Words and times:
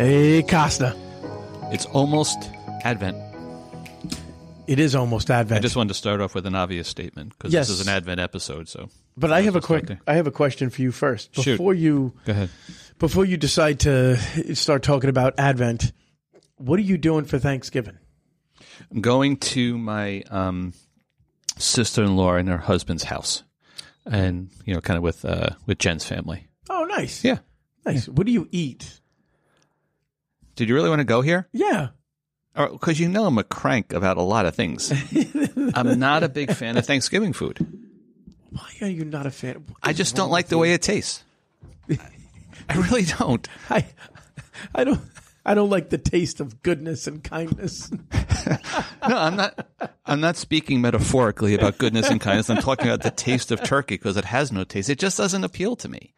Hey, 0.00 0.42
Costa. 0.42 0.96
It's 1.70 1.84
almost 1.84 2.38
Advent. 2.84 3.18
It 4.66 4.78
is 4.78 4.94
almost 4.94 5.30
Advent. 5.30 5.58
I 5.58 5.60
just 5.60 5.76
wanted 5.76 5.88
to 5.88 5.94
start 5.94 6.22
off 6.22 6.34
with 6.34 6.46
an 6.46 6.54
obvious 6.54 6.88
statement 6.88 7.34
because 7.36 7.52
Yes. 7.52 7.68
this 7.68 7.80
is 7.80 7.86
an 7.86 7.92
Advent 7.92 8.18
episode. 8.18 8.66
So 8.66 8.88
but 9.14 9.30
I 9.30 9.42
have 9.42 9.56
a 9.56 9.60
quick, 9.60 9.90
I 10.06 10.14
have 10.14 10.26
a 10.26 10.30
question 10.30 10.70
for 10.70 10.80
you 10.80 10.90
first. 10.90 11.34
Shoot. 11.34 11.58
Before 11.58 11.74
you 11.74 12.14
go 12.24 12.32
ahead. 12.32 12.48
before 12.98 13.26
you 13.26 13.36
decide 13.36 13.80
to 13.80 14.16
start 14.54 14.82
talking 14.82 15.10
about 15.10 15.34
Advent, 15.38 15.92
what 16.56 16.78
are 16.78 16.82
you 16.82 16.96
doing 16.96 17.26
for 17.26 17.38
Thanksgiving? 17.38 17.98
I'm 18.90 19.02
going 19.02 19.36
to 19.36 19.76
my 19.76 20.22
um, 20.30 20.72
sister-in-law 21.58 22.36
and 22.36 22.48
her 22.48 22.56
husband's 22.56 23.04
house, 23.04 23.42
and 24.06 24.48
you 24.64 24.72
know, 24.72 24.80
kind 24.80 24.96
of 24.96 25.02
with 25.02 25.26
uh, 25.26 25.50
with 25.66 25.76
Jen's 25.76 26.06
family. 26.06 26.46
Oh, 26.70 26.84
nice. 26.84 27.22
Yeah. 27.22 27.40
Nice. 27.84 28.08
What 28.08 28.24
do 28.24 28.32
you 28.32 28.48
eat? 28.50 28.96
Did 30.60 30.68
you 30.68 30.74
really 30.74 30.90
want 30.90 31.00
to 31.00 31.06
go 31.06 31.22
here? 31.22 31.48
Yeah. 31.52 31.88
Oh, 32.54 32.72
because 32.72 33.00
you 33.00 33.08
know 33.08 33.24
I'm 33.24 33.38
a 33.38 33.44
crank 33.44 33.94
about 33.94 34.18
a 34.18 34.22
lot 34.22 34.44
of 34.44 34.54
things. 34.54 34.92
I'm 35.74 35.98
not 35.98 36.22
a 36.22 36.28
big 36.28 36.52
fan 36.52 36.76
of 36.76 36.84
Thanksgiving 36.84 37.32
food. 37.32 37.66
Why 38.50 38.68
are 38.82 38.90
you 38.90 39.06
not 39.06 39.24
a 39.24 39.30
fan? 39.30 39.64
I 39.82 39.94
just 39.94 40.16
don't 40.16 40.28
like 40.30 40.48
the 40.48 40.58
way 40.58 40.74
it 40.74 40.82
tastes. 40.82 41.24
I 41.88 42.76
really 42.76 43.04
don't. 43.06 43.48
I 43.70 43.86
I 44.74 44.84
don't 44.84 45.00
I 45.46 45.54
don't 45.54 45.70
like 45.70 45.88
the 45.88 45.96
taste 45.96 46.40
of 46.40 46.62
goodness 46.62 47.06
and 47.06 47.24
kindness. 47.24 47.90
No, 49.08 49.16
I'm 49.16 49.36
not. 49.36 49.66
I'm 50.04 50.20
not 50.20 50.36
speaking 50.36 50.82
metaphorically 50.82 51.54
about 51.54 51.78
goodness 51.78 52.10
and 52.10 52.20
kindness. 52.20 52.50
I'm 52.50 52.58
talking 52.58 52.86
about 52.86 53.02
the 53.02 53.10
taste 53.10 53.50
of 53.50 53.62
turkey 53.62 53.94
because 53.94 54.18
it 54.18 54.26
has 54.26 54.52
no 54.52 54.64
taste. 54.64 54.90
It 54.90 54.98
just 54.98 55.16
doesn't 55.16 55.42
appeal 55.44 55.74
to 55.76 55.88
me. 55.88 56.12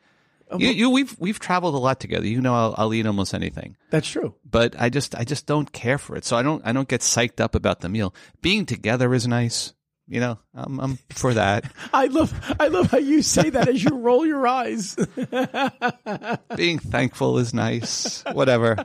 Um, 0.53 0.61
you, 0.61 0.71
you, 0.71 0.91
we've 0.91 1.17
we've 1.19 1.39
traveled 1.39 1.75
a 1.75 1.79
lot 1.79 1.99
together. 2.01 2.27
You 2.27 2.41
know, 2.41 2.55
I'll, 2.55 2.75
I'll 2.77 2.95
eat 2.95 3.07
almost 3.07 3.33
anything, 3.35 3.77
That's 3.91 4.09
true. 4.09 4.35
but 4.49 4.75
I 4.79 4.91
just 4.91 5.15
I 5.15 5.25
just 5.25 5.47
don't 5.47 5.73
care 5.73 5.99
for 5.99 6.15
it. 6.17 6.25
So 6.25 6.37
I 6.37 6.43
don't 6.43 6.63
I 6.67 6.73
don't 6.73 6.89
get 6.89 7.01
psyched 7.01 7.41
up 7.41 7.55
about 7.55 7.81
the 7.81 7.89
meal. 7.89 8.15
Being 8.43 8.67
together 8.67 9.15
is 9.15 9.27
nice. 9.27 9.73
You 10.09 10.21
know, 10.21 10.39
I'm 10.55 10.79
I'm 10.81 10.99
for 11.11 11.33
that. 11.35 11.73
I 11.95 12.07
love 12.07 12.35
I 12.61 12.69
love 12.69 12.91
how 12.91 12.99
you 12.99 13.23
say 13.23 13.51
that 13.51 13.69
as 13.69 13.83
you 13.83 13.97
roll 13.97 14.27
your 14.27 14.47
eyes. 14.47 14.95
Being 16.57 16.79
thankful 16.81 17.39
is 17.39 17.55
nice. 17.55 18.23
Whatever. 18.33 18.85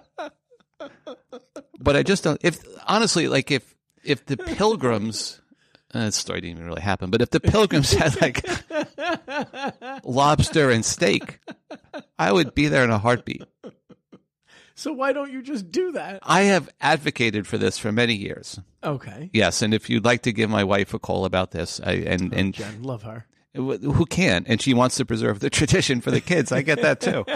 But 1.79 1.95
I 1.95 2.03
just 2.03 2.23
don't. 2.23 2.39
If 2.43 2.59
honestly, 2.87 3.27
like 3.27 3.51
if 3.51 3.75
if 4.03 4.25
the 4.25 4.37
pilgrims. 4.37 5.41
Uh, 5.93 6.05
that 6.05 6.13
story 6.13 6.41
didn't 6.41 6.57
even 6.57 6.65
really 6.67 6.81
happen, 6.81 7.09
but 7.09 7.21
if 7.21 7.29
the 7.29 7.39
pilgrims 7.39 7.93
had 7.93 8.19
like 8.21 8.45
lobster 10.03 10.69
and 10.69 10.83
steak, 10.85 11.39
I 12.19 12.31
would 12.31 12.53
be 12.53 12.67
there 12.67 12.83
in 12.83 12.89
a 12.89 12.97
heartbeat. 12.97 13.43
so 14.75 14.91
why 14.93 15.13
don't 15.13 15.31
you 15.31 15.41
just 15.41 15.71
do 15.71 15.93
that? 15.93 16.19
I 16.23 16.41
have 16.43 16.69
advocated 16.81 17.47
for 17.47 17.57
this 17.57 17.77
for 17.77 17.91
many 17.91 18.15
years. 18.15 18.59
Okay. 18.83 19.29
Yes, 19.33 19.61
and 19.61 19.73
if 19.73 19.89
you'd 19.89 20.05
like 20.05 20.23
to 20.23 20.31
give 20.33 20.49
my 20.49 20.63
wife 20.63 20.93
a 20.93 20.99
call 20.99 21.25
about 21.25 21.51
this, 21.51 21.79
I, 21.83 21.93
and 21.93 22.33
and 22.33 22.53
Jen, 22.53 22.83
love 22.83 23.03
her. 23.03 23.25
who 23.53 24.05
can, 24.05 24.43
and 24.47 24.61
she 24.61 24.73
wants 24.73 24.97
to 24.97 25.05
preserve 25.05 25.39
the 25.39 25.49
tradition 25.49 26.01
for 26.01 26.11
the 26.11 26.21
kids, 26.21 26.51
I 26.51 26.61
get 26.61 26.81
that 26.81 26.99
too. 27.01 27.25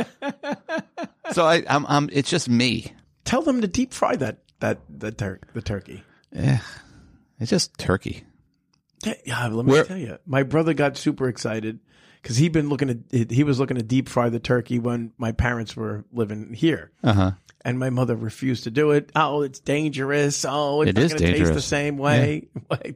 So 1.31 1.45
I, 1.45 1.63
I'm, 1.69 1.85
I'm, 1.87 2.09
it's 2.11 2.29
just 2.29 2.49
me. 2.49 2.91
Tell 3.23 3.41
them 3.41 3.61
to 3.61 3.67
deep 3.67 3.93
fry 3.93 4.17
that 4.17 4.39
that 4.59 4.79
the 4.89 5.13
tur- 5.13 5.39
the 5.53 5.61
turkey. 5.61 6.03
Yeah, 6.33 6.59
It's 7.39 7.49
just 7.49 7.77
turkey. 7.77 8.23
Yeah, 9.25 9.47
let 9.47 9.65
me 9.65 9.71
Where- 9.71 9.83
tell 9.85 9.97
you, 9.97 10.17
my 10.25 10.43
brother 10.43 10.73
got 10.73 10.97
super 10.97 11.27
excited 11.27 11.79
because 12.21 12.37
he'd 12.37 12.51
been 12.51 12.69
looking 12.69 13.03
to 13.09 13.25
he 13.33 13.43
was 13.43 13.59
looking 13.59 13.77
to 13.77 13.83
deep 13.83 14.07
fry 14.09 14.29
the 14.29 14.39
turkey 14.39 14.79
when 14.79 15.11
my 15.17 15.31
parents 15.31 15.75
were 15.75 16.05
living 16.13 16.53
here, 16.53 16.91
Uh 17.03 17.13
huh. 17.13 17.31
and 17.65 17.79
my 17.79 17.89
mother 17.89 18.15
refused 18.15 18.65
to 18.65 18.71
do 18.71 18.91
it. 18.91 19.11
Oh, 19.15 19.41
it's 19.41 19.59
dangerous. 19.59 20.45
Oh, 20.47 20.81
it's 20.81 20.89
It 20.89 20.95
not 20.97 21.03
is 21.05 21.13
going 21.13 21.19
to 21.21 21.25
taste 21.27 21.39
the 21.39 21.45
dangerous. 21.45 21.65
same 21.65 21.97
way. 21.97 22.47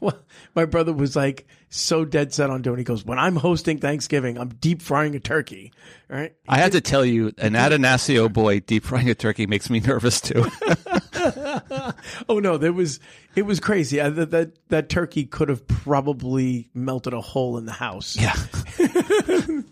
Well, 0.00 0.18
my 0.56 0.64
brother 0.64 0.92
was 0.92 1.14
like 1.14 1.46
so 1.70 2.04
dead 2.04 2.34
set 2.34 2.50
on 2.50 2.62
doing. 2.62 2.78
it. 2.78 2.80
He 2.80 2.84
goes, 2.84 3.04
"When 3.04 3.16
I'm 3.20 3.36
hosting 3.36 3.78
Thanksgiving, 3.78 4.36
I'm 4.36 4.48
deep 4.48 4.82
frying 4.82 5.14
a 5.14 5.20
turkey." 5.20 5.72
All 6.10 6.16
right. 6.16 6.34
I 6.48 6.58
had 6.58 6.72
to 6.72 6.80
tell 6.80 7.04
you, 7.04 7.28
an 7.38 7.52
Atanasio 7.52 8.30
boy 8.32 8.58
deep 8.58 8.82
frying 8.82 9.08
a 9.08 9.14
turkey 9.14 9.46
makes 9.46 9.70
me 9.70 9.78
nervous 9.78 10.20
too. 10.20 10.46
Oh 12.28 12.38
no, 12.38 12.56
there 12.56 12.72
was 12.72 13.00
it 13.34 13.42
was 13.42 13.60
crazy. 13.60 14.00
I, 14.00 14.08
that, 14.10 14.30
that 14.30 14.68
that 14.68 14.88
turkey 14.88 15.24
could 15.24 15.48
have 15.48 15.66
probably 15.66 16.70
melted 16.74 17.12
a 17.12 17.20
hole 17.20 17.58
in 17.58 17.66
the 17.66 17.72
house. 17.72 18.16
yeah. 18.16 18.34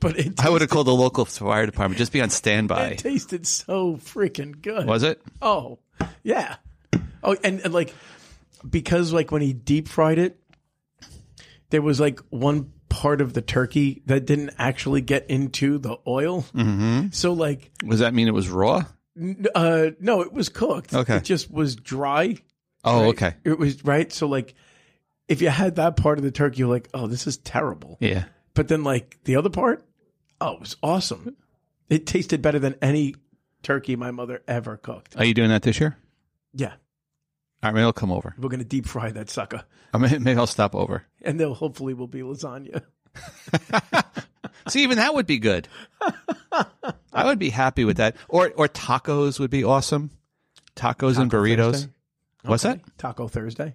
but 0.00 0.18
it, 0.18 0.44
I 0.44 0.48
would 0.48 0.60
have 0.60 0.70
called 0.70 0.86
the 0.86 0.94
local 0.94 1.24
fire 1.24 1.66
department. 1.66 1.98
Just 1.98 2.12
be 2.12 2.20
on 2.20 2.30
standby. 2.30 2.88
it 2.88 2.98
tasted 2.98 3.46
so 3.46 3.96
freaking 3.96 4.60
good. 4.60 4.86
Was 4.86 5.02
it? 5.02 5.20
Oh, 5.40 5.78
yeah. 6.22 6.56
Oh, 7.22 7.36
and, 7.44 7.60
and 7.60 7.74
like 7.74 7.94
because 8.68 9.12
like 9.12 9.30
when 9.30 9.42
he 9.42 9.52
deep 9.52 9.88
fried 9.88 10.18
it, 10.18 10.40
there 11.70 11.82
was 11.82 12.00
like 12.00 12.20
one 12.30 12.72
part 12.88 13.20
of 13.20 13.32
the 13.32 13.42
turkey 13.42 14.02
that 14.06 14.26
didn't 14.26 14.50
actually 14.58 15.00
get 15.00 15.30
into 15.30 15.78
the 15.78 15.96
oil. 16.06 16.42
Mm-hmm. 16.54 17.08
So 17.12 17.32
like, 17.32 17.70
Does 17.86 18.00
that 18.00 18.14
mean 18.14 18.28
it 18.28 18.34
was 18.34 18.48
raw? 18.48 18.84
Uh, 19.54 19.90
no, 20.00 20.20
it 20.22 20.32
was 20.32 20.48
cooked. 20.48 20.94
Okay. 20.94 21.16
it 21.16 21.24
just 21.24 21.50
was 21.50 21.76
dry. 21.76 22.36
Oh, 22.84 23.00
right? 23.02 23.08
okay. 23.08 23.34
It 23.44 23.58
was 23.58 23.84
right. 23.84 24.12
So 24.12 24.26
like, 24.26 24.54
if 25.28 25.42
you 25.42 25.48
had 25.50 25.76
that 25.76 25.96
part 25.96 26.18
of 26.18 26.24
the 26.24 26.30
turkey, 26.30 26.58
you're 26.58 26.68
like, 26.68 26.88
oh, 26.94 27.06
this 27.06 27.26
is 27.26 27.36
terrible. 27.38 27.98
Yeah. 28.00 28.24
But 28.54 28.68
then 28.68 28.82
like 28.84 29.18
the 29.24 29.36
other 29.36 29.50
part, 29.50 29.84
oh, 30.40 30.54
it 30.54 30.60
was 30.60 30.76
awesome. 30.82 31.36
It 31.88 32.06
tasted 32.06 32.40
better 32.42 32.58
than 32.58 32.76
any 32.82 33.14
turkey 33.62 33.96
my 33.96 34.10
mother 34.10 34.42
ever 34.48 34.76
cooked. 34.76 35.16
Are 35.16 35.24
you 35.24 35.34
doing 35.34 35.50
that 35.50 35.62
this 35.62 35.78
year? 35.80 35.96
Yeah, 36.52 36.72
All 36.72 36.74
right, 37.64 37.74
maybe 37.74 37.84
I'll 37.84 37.92
come 37.92 38.10
over. 38.10 38.34
we're 38.38 38.48
gonna 38.48 38.64
deep 38.64 38.86
fry 38.86 39.10
that 39.12 39.30
sucker. 39.30 39.62
Or 39.94 40.00
maybe 40.00 40.18
maybe 40.18 40.38
I'll 40.38 40.46
stop 40.48 40.74
over. 40.74 41.04
and 41.22 41.38
there 41.38 41.48
hopefully 41.50 41.94
will 41.94 42.06
be 42.08 42.20
lasagna. 42.22 42.82
See, 44.68 44.82
even 44.82 44.98
that 44.98 45.14
would 45.14 45.26
be 45.26 45.38
good. 45.38 45.68
I 47.12 47.24
would 47.24 47.38
be 47.38 47.50
happy 47.50 47.84
with 47.84 47.96
that. 47.98 48.16
Or 48.28 48.52
or 48.56 48.68
tacos 48.68 49.38
would 49.40 49.50
be 49.50 49.64
awesome. 49.64 50.10
Tacos 50.76 51.18
and 51.18 51.30
burritos. 51.30 51.72
Thursday? 51.72 51.90
What's 52.44 52.64
Okay. 52.64 52.74
that? 52.84 52.98
Taco 52.98 53.28
Thursday. 53.28 53.74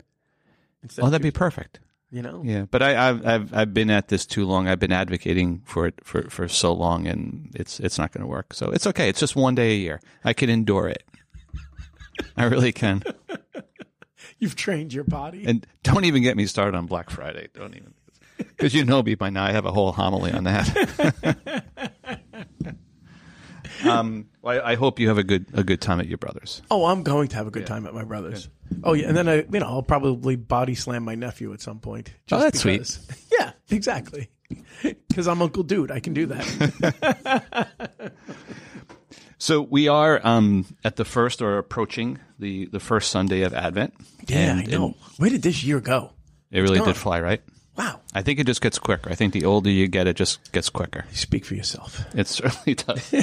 Instead 0.82 1.04
Oh, 1.06 1.10
that'd 1.10 1.22
be 1.22 1.32
perfect. 1.32 1.80
you 2.12 2.22
know. 2.22 2.42
Yeah, 2.46 2.66
but 2.70 2.82
I, 2.82 3.10
I've 3.10 3.26
I've 3.28 3.54
I've 3.54 3.74
been 3.74 3.90
at 3.92 4.08
this 4.08 4.26
too 4.26 4.46
long. 4.46 4.68
I've 4.68 4.80
been 4.80 4.92
advocating 4.94 5.62
for 5.66 5.88
it 5.88 5.96
for, 6.04 6.24
for 6.30 6.48
so 6.48 6.74
long, 6.74 7.08
and 7.08 7.52
it's 7.56 7.80
it's 7.80 7.98
not 7.98 8.12
going 8.12 8.22
to 8.22 8.28
work. 8.28 8.54
So 8.54 8.70
it's 8.72 8.88
okay. 8.88 9.10
It's 9.10 9.20
just 9.20 9.36
one 9.36 9.54
day 9.56 9.74
a 9.74 9.78
year. 9.78 10.02
I 10.24 10.34
can 10.34 10.50
endure 10.50 10.88
it. 10.88 11.04
I 12.38 12.46
really 12.46 12.72
can. 12.72 13.04
You've 14.40 14.56
trained 14.56 14.94
your 14.94 15.04
body. 15.04 15.44
And 15.46 15.66
don't 15.84 16.06
even 16.06 16.24
get 16.24 16.36
me 16.38 16.46
started 16.46 16.76
on 16.78 16.86
Black 16.88 17.10
Friday. 17.10 17.48
Don't 17.54 17.76
even 17.76 17.94
because 18.38 18.74
you 18.74 18.84
know 18.84 19.02
me 19.04 19.16
by 19.16 19.30
now. 19.30 19.44
I 19.46 19.52
have 19.52 19.66
a 19.66 19.72
whole 19.72 19.92
homily 19.92 20.32
on 20.32 20.44
that. 20.46 21.64
um, 23.84 24.28
well, 24.42 24.62
I, 24.64 24.72
I 24.72 24.76
hope 24.76 25.00
you 25.00 25.08
have 25.10 25.18
a 25.18 25.24
good 25.24 25.48
a 25.54 25.64
good 25.64 25.82
time 25.82 26.00
at 26.00 26.08
your 26.08 26.18
brother's. 26.18 26.62
oh, 26.72 26.86
I'm 26.86 27.04
going 27.04 27.28
to 27.30 27.36
have 27.36 27.48
a 27.48 27.52
good 27.52 27.66
time 27.68 27.86
at 27.88 27.94
my 27.94 28.04
brother's. 28.04 28.50
Oh 28.84 28.94
yeah, 28.94 29.08
and 29.08 29.18
then 29.18 29.28
I, 29.28 29.36
you 29.50 29.60
know, 29.60 29.66
I'll 29.68 29.84
probably 29.84 30.36
body 30.36 30.76
slam 30.76 31.04
my 31.04 31.16
nephew 31.16 31.54
at 31.54 31.62
some 31.62 31.80
point. 31.80 32.14
Oh, 32.32 32.40
that's 32.40 32.60
sweet. 32.62 32.98
Yeah, 33.38 33.52
exactly. 33.70 34.30
Because 35.08 35.28
I'm 35.28 35.42
Uncle 35.42 35.64
Dude, 35.64 35.92
I 35.92 36.00
can 36.00 36.14
do 36.14 36.26
that. 36.28 37.70
So 39.38 39.62
we 39.62 39.88
are 39.90 40.22
um, 40.24 40.66
at 40.84 40.96
the 40.96 41.06
first 41.06 41.42
or 41.42 41.58
approaching 41.58 42.20
the 42.40 42.66
the 42.68 42.80
first 42.80 43.12
Sunday 43.12 43.42
of 43.42 43.54
Advent. 43.54 43.94
Yeah, 44.28 44.52
And- 44.52 44.62
I 44.62 44.64
know. 44.66 44.96
Where 45.18 45.30
did 45.30 45.42
this 45.42 45.64
year 45.64 45.80
go? 45.82 46.12
It 46.52 46.62
really 46.62 46.80
did 46.80 46.96
fly, 46.96 47.20
right? 47.20 47.42
Wow. 47.78 48.00
I 48.14 48.22
think 48.22 48.40
it 48.40 48.48
just 48.48 48.62
gets 48.62 48.80
quicker. 48.80 49.10
I 49.10 49.16
think 49.16 49.34
the 49.34 49.44
older 49.46 49.70
you 49.70 49.88
get, 49.88 50.08
it 50.08 50.16
just 50.16 50.52
gets 50.54 50.70
quicker. 50.70 51.06
You 51.12 51.18
Speak 51.18 51.44
for 51.44 51.56
yourself. 51.56 52.06
It 52.16 52.28
certainly 52.28 52.76
does. 52.76 53.14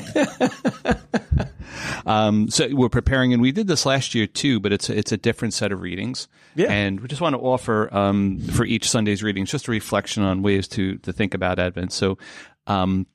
um, 2.07 2.51
so 2.51 2.69
we're 2.73 2.91
preparing, 2.91 3.33
and 3.33 3.41
we 3.41 3.53
did 3.53 3.67
this 3.67 3.87
last 3.87 4.15
year 4.15 4.27
too, 4.27 4.61
but 4.61 4.73
it's 4.73 4.91
a, 4.91 4.99
it's 4.99 5.13
a 5.13 5.17
different 5.17 5.55
set 5.55 5.73
of 5.73 5.81
readings. 5.81 6.29
Yeah. 6.55 6.71
And 6.71 7.01
we 7.01 7.09
just 7.09 7.23
want 7.23 7.35
to 7.35 7.41
offer 7.41 7.93
um, 7.97 8.41
for 8.41 8.65
each 8.65 8.91
Sunday's 8.91 9.23
readings 9.23 9.51
just 9.51 9.69
a 9.69 9.71
reflection 9.71 10.23
on 10.23 10.43
ways 10.43 10.69
to 10.69 10.99
to 10.99 11.13
think 11.13 11.35
about 11.35 11.59
Advent. 11.59 11.93
So. 11.93 12.19
Um, 12.67 13.07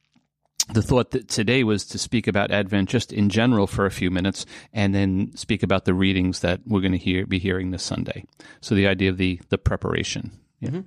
the 0.73 0.81
thought 0.81 1.11
that 1.11 1.29
today 1.29 1.63
was 1.63 1.85
to 1.85 1.97
speak 1.97 2.27
about 2.27 2.51
Advent 2.51 2.89
just 2.89 3.13
in 3.13 3.29
general 3.29 3.67
for 3.67 3.85
a 3.85 3.91
few 3.91 4.11
minutes, 4.11 4.45
and 4.73 4.93
then 4.93 5.31
speak 5.35 5.63
about 5.63 5.85
the 5.85 5.93
readings 5.93 6.41
that 6.41 6.59
we're 6.65 6.81
going 6.81 6.91
to 6.91 6.97
hear 6.97 7.25
be 7.25 7.39
hearing 7.39 7.71
this 7.71 7.83
Sunday. 7.83 8.25
So 8.59 8.75
the 8.75 8.85
idea 8.85 9.09
of 9.09 9.17
the 9.17 9.39
the 9.47 9.57
preparation, 9.57 10.31
yeah. 10.59 10.81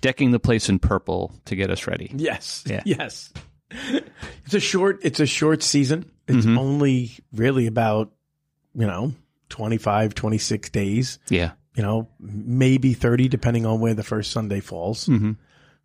Decking 0.00 0.30
the 0.30 0.38
place 0.40 0.68
in 0.68 0.78
purple 0.78 1.32
to 1.46 1.56
get 1.56 1.70
us 1.70 1.86
ready. 1.86 2.10
Yes. 2.14 2.64
Yeah. 2.66 2.82
Yes. 2.84 3.32
It's 4.44 4.54
a 4.54 4.60
short 4.60 5.00
it's 5.02 5.20
a 5.20 5.26
short 5.26 5.62
season. 5.62 6.10
It's 6.28 6.44
Mm-hmm. 6.46 6.58
only 6.58 7.10
really 7.32 7.66
about, 7.66 8.12
you 8.74 8.86
know, 8.86 9.12
25, 9.48 10.14
26 10.14 10.70
days. 10.70 11.18
Yeah, 11.28 11.52
You 11.76 11.82
know, 11.84 12.08
maybe 12.18 12.94
30 12.94 13.28
depending 13.28 13.64
on 13.66 13.78
where 13.80 13.94
the 13.94 14.02
first 14.02 14.32
Sunday 14.32 14.60
falls. 14.60 15.06
Mm-hmm. 15.06 15.32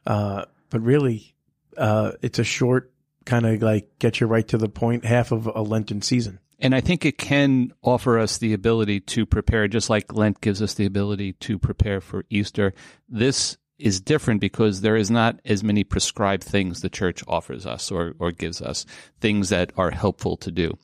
Uh, 0.05 0.45
but 0.69 0.81
really 0.81 1.35
uh, 1.77 2.13
it's 2.21 2.39
a 2.39 2.43
short 2.43 2.91
kind 3.25 3.45
of 3.45 3.61
like 3.61 3.99
get 3.99 4.19
you 4.19 4.25
right 4.27 4.47
to 4.47 4.57
the 4.57 4.69
point 4.69 5.05
half 5.05 5.31
of 5.31 5.45
a 5.47 5.61
Lenten 5.61 6.01
season. 6.01 6.39
And 6.59 6.75
I 6.75 6.81
think 6.81 7.05
it 7.05 7.17
can 7.17 7.73
offer 7.83 8.19
us 8.19 8.37
the 8.37 8.53
ability 8.53 8.99
to 9.01 9.25
prepare, 9.25 9.67
just 9.67 9.89
like 9.89 10.13
Lent 10.13 10.41
gives 10.41 10.61
us 10.61 10.75
the 10.75 10.85
ability 10.85 11.33
to 11.33 11.57
prepare 11.57 12.01
for 12.01 12.25
Easter. 12.29 12.73
This 13.09 13.57
is 13.81 13.99
different 13.99 14.41
because 14.41 14.81
there 14.81 14.95
is 14.95 15.11
not 15.11 15.39
as 15.45 15.63
many 15.63 15.83
prescribed 15.83 16.43
things 16.43 16.81
the 16.81 16.89
church 16.89 17.23
offers 17.27 17.65
us 17.65 17.91
or, 17.91 18.13
or 18.19 18.31
gives 18.31 18.61
us, 18.61 18.85
things 19.19 19.49
that 19.49 19.71
are 19.77 19.91
helpful 19.91 20.37
to 20.37 20.51
do. 20.51 20.77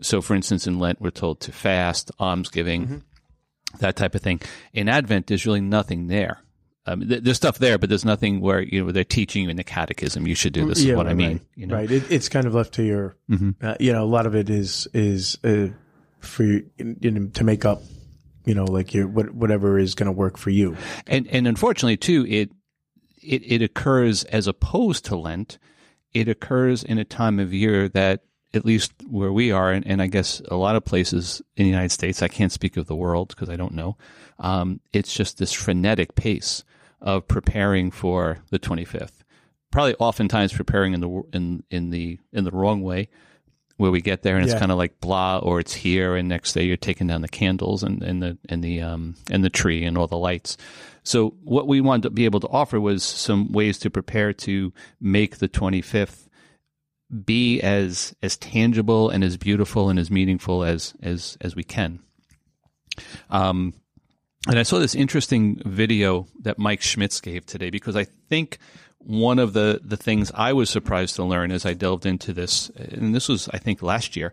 So, 0.00 0.20
for 0.20 0.34
instance, 0.34 0.66
in 0.66 0.78
Lent, 0.78 1.00
we're 1.00 1.10
told 1.10 1.40
to 1.40 1.52
fast, 1.52 2.10
almsgiving, 2.18 2.82
mm-hmm. 2.82 3.78
that 3.78 3.96
type 3.96 4.14
of 4.14 4.22
thing. 4.22 4.40
In 4.72 4.88
Advent, 4.88 5.26
there's 5.26 5.46
really 5.46 5.60
nothing 5.60 6.06
there. 6.06 6.40
Um, 6.86 7.08
th- 7.08 7.22
there's 7.22 7.36
stuff 7.36 7.58
there, 7.58 7.78
but 7.78 7.88
there's 7.88 8.04
nothing 8.04 8.40
where 8.40 8.60
you 8.60 8.84
know 8.84 8.92
they're 8.92 9.04
teaching 9.04 9.44
you 9.44 9.50
in 9.50 9.56
the 9.56 9.64
catechism. 9.64 10.26
You 10.26 10.34
should 10.34 10.52
do 10.52 10.66
this. 10.66 10.82
Yeah, 10.82 10.92
is 10.92 10.96
what 10.96 11.06
right, 11.06 11.12
I 11.12 11.14
mean. 11.14 11.32
Right. 11.32 11.40
You 11.54 11.66
know? 11.66 11.76
right. 11.76 11.90
It, 11.90 12.10
it's 12.10 12.28
kind 12.28 12.46
of 12.46 12.54
left 12.54 12.74
to 12.74 12.82
your. 12.82 13.16
Mm-hmm. 13.30 13.66
Uh, 13.66 13.74
you 13.80 13.92
know, 13.92 14.04
a 14.04 14.06
lot 14.06 14.26
of 14.26 14.34
it 14.34 14.50
is 14.50 14.86
is 14.92 15.38
uh, 15.44 15.68
for 16.20 16.42
you, 16.42 16.68
you 16.76 17.10
know, 17.10 17.28
to 17.34 17.44
make 17.44 17.64
up. 17.64 17.82
You 18.44 18.54
know, 18.54 18.64
like 18.64 18.92
your 18.94 19.06
what, 19.06 19.34
whatever 19.34 19.78
is 19.78 19.94
going 19.94 20.06
to 20.06 20.12
work 20.12 20.36
for 20.36 20.50
you. 20.50 20.76
And 21.06 21.26
and 21.28 21.46
unfortunately, 21.48 21.96
too, 21.96 22.26
it 22.28 22.50
it 23.22 23.42
it 23.44 23.62
occurs 23.62 24.24
as 24.24 24.46
opposed 24.46 25.04
to 25.06 25.16
Lent. 25.16 25.58
It 26.12 26.28
occurs 26.28 26.84
in 26.84 26.98
a 26.98 27.04
time 27.04 27.40
of 27.40 27.52
year 27.52 27.88
that 27.88 28.22
at 28.54 28.64
least 28.64 28.92
where 29.08 29.32
we 29.32 29.50
are, 29.50 29.72
and, 29.72 29.84
and, 29.84 30.00
I 30.00 30.06
guess 30.06 30.40
a 30.48 30.54
lot 30.54 30.76
of 30.76 30.84
places 30.84 31.42
in 31.56 31.64
the 31.64 31.70
United 31.70 31.90
States, 31.90 32.22
I 32.22 32.28
can't 32.28 32.52
speak 32.52 32.76
of 32.76 32.86
the 32.86 32.94
world 32.94 33.28
because 33.28 33.50
I 33.50 33.56
don't 33.56 33.74
know. 33.74 33.96
Um, 34.38 34.80
it's 34.92 35.12
just 35.12 35.38
this 35.38 35.52
frenetic 35.52 36.14
pace 36.14 36.62
of 37.00 37.26
preparing 37.26 37.90
for 37.90 38.38
the 38.50 38.58
25th. 38.60 39.24
Probably 39.70 39.96
oftentimes 39.96 40.52
preparing 40.52 40.94
in 40.94 41.00
the 41.00 41.22
in 41.32 41.64
in 41.68 41.90
the 41.90 42.20
in 42.32 42.44
the 42.44 42.52
wrong 42.52 42.82
way, 42.82 43.08
where 43.76 43.90
we 43.90 44.00
get 44.00 44.22
there 44.22 44.36
and 44.36 44.44
it's 44.44 44.58
kind 44.58 44.70
of 44.70 44.78
like 44.78 45.00
blah, 45.00 45.38
or 45.38 45.58
it's 45.60 45.74
here, 45.74 46.14
and 46.14 46.28
next 46.28 46.52
day 46.52 46.64
you're 46.64 46.76
taking 46.76 47.06
down 47.06 47.22
the 47.22 47.28
candles 47.28 47.82
and, 47.82 48.02
and 48.02 48.22
the 48.22 48.38
and 48.48 48.62
the 48.62 48.80
um 48.80 49.16
and 49.30 49.44
the 49.44 49.50
tree 49.50 49.84
and 49.84 49.98
all 49.98 50.06
the 50.06 50.16
lights. 50.16 50.56
So 51.02 51.30
what 51.42 51.66
we 51.66 51.80
wanted 51.80 52.04
to 52.04 52.10
be 52.10 52.24
able 52.24 52.40
to 52.40 52.48
offer 52.48 52.80
was 52.80 53.02
some 53.02 53.52
ways 53.52 53.78
to 53.80 53.90
prepare 53.90 54.32
to 54.32 54.72
make 55.00 55.38
the 55.38 55.48
25th 55.48 56.28
be 57.24 57.60
as 57.60 58.14
as 58.22 58.36
tangible 58.36 59.10
and 59.10 59.22
as 59.22 59.36
beautiful 59.36 59.90
and 59.90 59.98
as 59.98 60.10
meaningful 60.10 60.64
as 60.64 60.94
as 61.02 61.36
as 61.40 61.54
we 61.54 61.64
can. 61.64 62.00
Um, 63.28 63.74
and 64.46 64.58
I 64.58 64.62
saw 64.62 64.78
this 64.78 64.94
interesting 64.94 65.60
video 65.64 66.26
that 66.42 66.58
Mike 66.58 66.82
Schmitz 66.82 67.20
gave 67.20 67.46
today 67.46 67.70
because 67.70 67.96
I 67.96 68.04
think 68.04 68.58
one 69.04 69.38
of 69.38 69.52
the, 69.52 69.80
the 69.84 69.96
things 69.96 70.32
I 70.34 70.52
was 70.52 70.70
surprised 70.70 71.16
to 71.16 71.24
learn 71.24 71.50
as 71.50 71.66
I 71.66 71.74
delved 71.74 72.06
into 72.06 72.32
this, 72.32 72.70
and 72.70 73.14
this 73.14 73.28
was, 73.28 73.48
I 73.52 73.58
think, 73.58 73.82
last 73.82 74.16
year, 74.16 74.32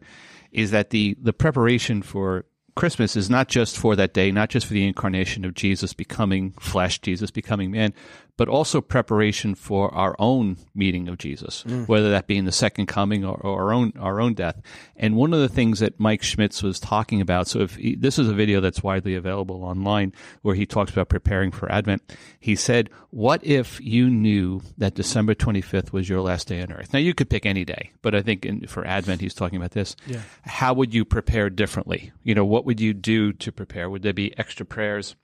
is 0.51 0.71
that 0.71 0.89
the, 0.89 1.17
the 1.21 1.33
preparation 1.33 2.01
for 2.01 2.45
Christmas 2.75 3.15
is 3.15 3.29
not 3.29 3.47
just 3.47 3.77
for 3.77 3.95
that 3.95 4.13
day, 4.13 4.31
not 4.31 4.49
just 4.49 4.65
for 4.65 4.73
the 4.73 4.87
incarnation 4.87 5.43
of 5.43 5.53
Jesus 5.53 5.93
becoming 5.93 6.51
flesh, 6.53 6.99
Jesus 6.99 7.31
becoming 7.31 7.71
man, 7.71 7.93
but 8.37 8.47
also 8.47 8.81
preparation 8.81 9.55
for 9.55 9.93
our 9.93 10.15
own 10.19 10.57
meeting 10.73 11.07
of 11.07 11.17
Jesus, 11.17 11.63
mm. 11.67 11.87
whether 11.87 12.11
that 12.11 12.27
be 12.27 12.37
in 12.37 12.45
the 12.45 12.51
second 12.51 12.87
coming 12.87 13.25
or, 13.25 13.37
or, 13.37 13.61
our 13.61 13.73
own 13.73 13.93
our 13.99 14.19
own 14.19 14.33
death. 14.33 14.61
And 14.95 15.15
one 15.15 15.33
of 15.33 15.39
the 15.39 15.49
things 15.49 15.79
that 15.79 15.99
Mike 15.99 16.23
Schmitz 16.23 16.63
was 16.63 16.79
talking 16.79 17.21
about, 17.21 17.47
so 17.47 17.59
if 17.59 17.75
he, 17.75 17.95
this 17.95 18.17
is 18.17 18.27
a 18.27 18.33
video 18.33 18.61
that's 18.61 18.83
widely 18.83 19.15
available 19.15 19.63
online 19.63 20.13
where 20.41 20.55
he 20.55 20.65
talks 20.65 20.91
about 20.91 21.09
preparing 21.09 21.51
for 21.51 21.71
Advent, 21.71 22.01
he 22.39 22.55
said, 22.55 22.89
"What 23.09 23.43
if 23.45 23.79
you 23.81 24.09
knew 24.09 24.61
that 24.77 24.95
December 24.95 25.35
25th 25.35 25.91
was 25.91 26.09
your 26.09 26.21
last 26.21 26.47
day 26.47 26.61
on 26.61 26.71
earth?" 26.71 26.93
Now 26.93 26.99
you 26.99 27.13
could 27.13 27.29
pick 27.29 27.45
any 27.45 27.65
day, 27.65 27.91
but 28.01 28.15
I 28.15 28.21
think 28.21 28.45
in, 28.45 28.67
for 28.67 28.85
Advent 28.85 29.21
he's 29.21 29.33
talking 29.33 29.57
about 29.57 29.71
this. 29.71 29.95
Yeah. 30.07 30.21
How 30.43 30.73
would 30.73 30.93
you 30.93 31.05
prepare 31.05 31.49
differently? 31.49 32.11
You 32.23 32.35
know, 32.35 32.45
what 32.45 32.65
would 32.65 32.79
you 32.79 32.93
do 32.93 33.33
to 33.33 33.51
prepare? 33.51 33.89
Would 33.89 34.03
there 34.03 34.13
be 34.13 34.37
extra 34.37 34.65
prayers? 34.65 35.15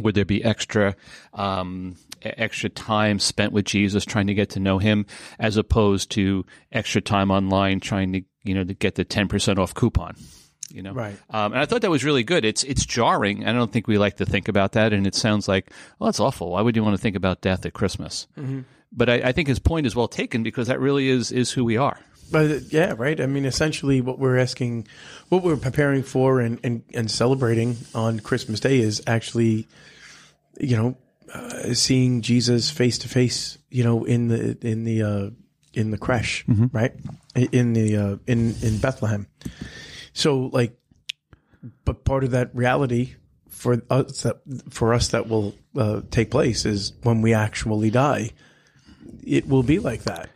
Would 0.00 0.14
there 0.14 0.24
be 0.24 0.42
extra 0.42 0.96
um, 1.32 1.96
extra 2.22 2.68
time 2.68 3.18
spent 3.18 3.52
with 3.52 3.64
Jesus, 3.64 4.04
trying 4.04 4.26
to 4.26 4.34
get 4.34 4.50
to 4.50 4.60
know 4.60 4.78
Him, 4.78 5.06
as 5.38 5.56
opposed 5.56 6.10
to 6.12 6.44
extra 6.72 7.00
time 7.00 7.30
online 7.30 7.80
trying 7.80 8.12
to 8.12 8.22
you 8.42 8.54
know 8.54 8.64
to 8.64 8.74
get 8.74 8.96
the 8.96 9.04
ten 9.04 9.28
percent 9.28 9.58
off 9.58 9.74
coupon? 9.74 10.16
You 10.70 10.82
know, 10.82 10.92
right? 10.92 11.16
Um, 11.30 11.52
and 11.52 11.60
I 11.60 11.66
thought 11.66 11.82
that 11.82 11.90
was 11.90 12.04
really 12.04 12.24
good. 12.24 12.44
It's 12.44 12.64
it's 12.64 12.84
jarring. 12.84 13.46
I 13.46 13.52
don't 13.52 13.72
think 13.72 13.86
we 13.86 13.98
like 13.98 14.16
to 14.16 14.26
think 14.26 14.48
about 14.48 14.72
that, 14.72 14.92
and 14.92 15.06
it 15.06 15.14
sounds 15.14 15.46
like, 15.46 15.70
well, 15.98 16.08
that's 16.08 16.20
awful. 16.20 16.50
Why 16.50 16.62
would 16.62 16.74
you 16.74 16.82
want 16.82 16.96
to 16.96 17.00
think 17.00 17.16
about 17.16 17.40
death 17.40 17.64
at 17.64 17.74
Christmas? 17.74 18.26
Mm-hmm. 18.36 18.60
But 18.90 19.08
I, 19.08 19.14
I 19.14 19.32
think 19.32 19.48
his 19.48 19.58
point 19.58 19.86
is 19.86 19.94
well 19.94 20.08
taken 20.08 20.42
because 20.42 20.68
that 20.68 20.80
really 20.80 21.08
is 21.08 21.30
is 21.30 21.52
who 21.52 21.64
we 21.64 21.76
are. 21.76 21.98
But 22.30 22.72
yeah, 22.72 22.94
right. 22.96 23.20
I 23.20 23.26
mean, 23.26 23.44
essentially, 23.44 24.00
what 24.00 24.18
we're 24.18 24.38
asking, 24.38 24.86
what 25.28 25.42
we're 25.42 25.56
preparing 25.56 26.02
for, 26.02 26.40
and 26.40 26.58
and, 26.64 26.82
and 26.92 27.10
celebrating 27.10 27.76
on 27.94 28.20
Christmas 28.20 28.60
Day 28.60 28.78
is 28.78 29.02
actually, 29.06 29.68
you 30.58 30.76
know, 30.76 30.96
uh, 31.32 31.74
seeing 31.74 32.22
Jesus 32.22 32.70
face 32.70 32.98
to 32.98 33.08
face. 33.08 33.58
You 33.70 33.84
know, 33.84 34.04
in 34.04 34.28
the 34.28 34.56
in 34.66 34.84
the 34.84 35.02
uh, 35.02 35.30
in 35.74 35.90
the 35.90 35.98
creche, 35.98 36.44
mm-hmm. 36.48 36.66
right? 36.72 36.92
In 37.34 37.72
the 37.72 37.96
uh, 37.96 38.16
in 38.26 38.54
in 38.62 38.78
Bethlehem. 38.78 39.26
So, 40.12 40.50
like, 40.52 40.76
but 41.84 42.04
part 42.04 42.24
of 42.24 42.30
that 42.30 42.54
reality 42.54 43.14
for 43.48 43.82
us 43.90 44.22
that 44.22 44.40
for 44.70 44.94
us 44.94 45.08
that 45.08 45.28
will 45.28 45.54
uh, 45.76 46.02
take 46.10 46.30
place 46.30 46.64
is 46.64 46.92
when 47.02 47.22
we 47.22 47.34
actually 47.34 47.90
die. 47.90 48.30
It 49.22 49.48
will 49.48 49.62
be 49.62 49.78
like 49.78 50.04
that 50.04 50.30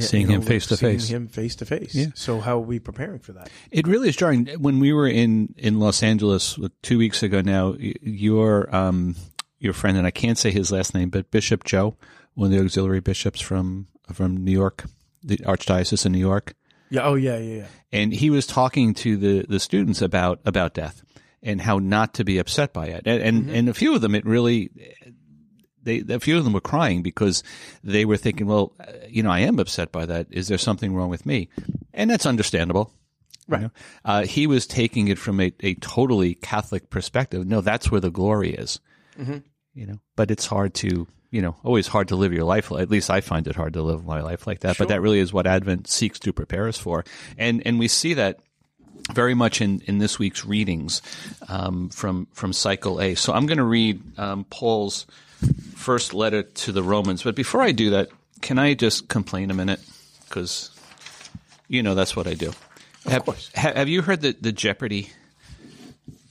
seeing 0.00 0.22
you 0.22 0.28
know, 0.28 0.34
him 0.36 0.42
face 0.42 0.66
to 0.66 0.76
face. 0.76 1.06
Seeing 1.06 1.22
him 1.22 1.28
face 1.28 1.56
to 1.56 1.66
face. 1.66 1.94
Yeah. 1.94 2.06
So 2.14 2.40
how 2.40 2.56
are 2.56 2.60
we 2.60 2.78
preparing 2.78 3.20
for 3.20 3.32
that? 3.32 3.50
It 3.70 3.86
really 3.86 4.08
is 4.08 4.16
jarring. 4.16 4.46
When 4.58 4.80
we 4.80 4.92
were 4.92 5.08
in 5.08 5.54
in 5.56 5.80
Los 5.80 6.02
Angeles 6.02 6.58
two 6.82 6.98
weeks 6.98 7.22
ago 7.22 7.40
now, 7.40 7.74
your 7.78 8.74
um 8.74 9.16
your 9.58 9.72
friend 9.72 9.96
and 9.96 10.06
I 10.06 10.10
can't 10.10 10.38
say 10.38 10.50
his 10.50 10.70
last 10.70 10.94
name, 10.94 11.10
but 11.10 11.30
Bishop 11.30 11.64
Joe, 11.64 11.96
one 12.34 12.52
of 12.52 12.58
the 12.58 12.64
auxiliary 12.64 13.00
bishops 13.00 13.40
from 13.40 13.88
from 14.12 14.44
New 14.44 14.52
York, 14.52 14.84
the 15.22 15.38
Archdiocese 15.38 16.04
of 16.06 16.12
New 16.12 16.18
York. 16.18 16.54
Yeah. 16.90 17.02
Oh 17.02 17.14
yeah. 17.14 17.38
Yeah. 17.38 17.56
Yeah. 17.56 17.66
And 17.92 18.12
he 18.12 18.30
was 18.30 18.46
talking 18.46 18.94
to 18.94 19.16
the 19.16 19.46
the 19.48 19.60
students 19.60 20.02
about 20.02 20.40
about 20.44 20.74
death 20.74 21.02
and 21.42 21.60
how 21.60 21.78
not 21.78 22.14
to 22.14 22.24
be 22.24 22.38
upset 22.38 22.72
by 22.72 22.86
it. 22.86 23.02
And 23.06 23.22
and, 23.22 23.42
mm-hmm. 23.42 23.54
and 23.54 23.68
a 23.68 23.74
few 23.74 23.94
of 23.94 24.00
them, 24.00 24.14
it 24.14 24.24
really 24.24 24.70
they 25.82 26.02
a 26.08 26.20
few 26.20 26.38
of 26.38 26.44
them 26.44 26.52
were 26.52 26.60
crying 26.60 27.02
because 27.02 27.42
they 27.82 28.04
were 28.04 28.16
thinking, 28.16 28.46
well, 28.46 28.72
uh, 28.80 28.92
you 29.08 29.22
know, 29.22 29.30
I 29.30 29.40
am 29.40 29.58
upset 29.58 29.92
by 29.92 30.06
that. 30.06 30.26
Is 30.30 30.48
there 30.48 30.58
something 30.58 30.94
wrong 30.94 31.10
with 31.10 31.26
me? 31.26 31.48
And 31.92 32.10
that's 32.10 32.26
understandable. 32.26 32.92
Right. 33.46 33.62
You 33.62 33.66
know? 33.66 33.72
uh, 34.04 34.24
he 34.24 34.46
was 34.46 34.66
taking 34.66 35.08
it 35.08 35.18
from 35.18 35.40
a, 35.40 35.52
a 35.60 35.74
totally 35.76 36.34
Catholic 36.34 36.90
perspective. 36.90 37.46
No, 37.46 37.60
that's 37.60 37.90
where 37.90 38.00
the 38.00 38.10
glory 38.10 38.50
is. 38.50 38.80
Mm-hmm. 39.18 39.38
You 39.74 39.86
know, 39.86 40.00
but 40.16 40.30
it's 40.30 40.46
hard 40.46 40.74
to, 40.74 41.06
you 41.30 41.42
know, 41.42 41.56
always 41.62 41.86
hard 41.86 42.08
to 42.08 42.16
live 42.16 42.32
your 42.32 42.44
life. 42.44 42.72
At 42.72 42.90
least 42.90 43.10
I 43.10 43.20
find 43.20 43.46
it 43.46 43.56
hard 43.56 43.74
to 43.74 43.82
live 43.82 44.04
my 44.04 44.20
life 44.20 44.46
like 44.46 44.60
that. 44.60 44.76
Sure. 44.76 44.84
But 44.84 44.92
that 44.92 45.00
really 45.00 45.20
is 45.20 45.32
what 45.32 45.46
Advent 45.46 45.88
seeks 45.88 46.18
to 46.20 46.32
prepare 46.32 46.68
us 46.68 46.78
for. 46.78 47.04
And 47.36 47.62
and 47.64 47.78
we 47.78 47.88
see 47.88 48.14
that 48.14 48.40
very 49.12 49.34
much 49.34 49.60
in, 49.60 49.80
in 49.86 49.98
this 49.98 50.18
week's 50.18 50.44
readings 50.44 51.00
um, 51.48 51.88
from 51.90 52.26
from 52.32 52.52
Cycle 52.52 53.00
A. 53.00 53.14
So 53.14 53.32
I'm 53.32 53.46
going 53.46 53.58
to 53.58 53.64
read 53.64 54.02
um, 54.18 54.44
Paul's 54.50 55.06
first 55.78 56.12
letter 56.12 56.42
to 56.42 56.72
the 56.72 56.82
Romans. 56.82 57.22
But 57.22 57.36
before 57.36 57.62
I 57.62 57.72
do 57.72 57.90
that, 57.90 58.08
can 58.42 58.58
I 58.58 58.74
just 58.74 59.08
complain 59.08 59.50
a 59.50 59.54
minute? 59.54 59.80
Because 60.24 60.70
you 61.68 61.82
know 61.82 61.94
that's 61.94 62.16
what 62.16 62.26
I 62.26 62.34
do. 62.34 62.48
Of 62.48 63.12
have, 63.12 63.24
course. 63.24 63.50
have 63.54 63.88
you 63.88 64.02
heard 64.02 64.20
the, 64.20 64.36
the 64.38 64.52
Jeopardy, 64.52 65.10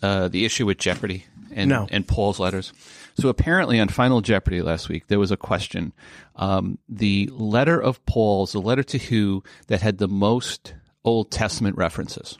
uh, 0.03 0.27
the 0.27 0.45
issue 0.45 0.65
with 0.65 0.77
Jeopardy 0.77 1.25
and, 1.51 1.69
no. 1.69 1.87
and 1.89 2.07
Paul's 2.07 2.39
letters? 2.39 2.73
So 3.19 3.29
apparently 3.29 3.79
on 3.79 3.87
Final 3.87 4.21
Jeopardy 4.21 4.61
last 4.61 4.89
week, 4.89 5.07
there 5.07 5.17
was 5.17 5.31
a 5.31 5.37
question. 5.37 5.93
Um, 6.35 6.77
the 6.87 7.31
letter 7.33 7.81
of 7.81 8.05
Paul's, 8.05 8.51
the 8.51 8.61
letter 8.61 8.83
to 8.83 8.97
who 8.99 9.43
that 9.67 9.81
had 9.81 9.97
the 9.97 10.07
most 10.07 10.73
Old 11.03 11.31
Testament 11.31 11.77
references. 11.77 12.37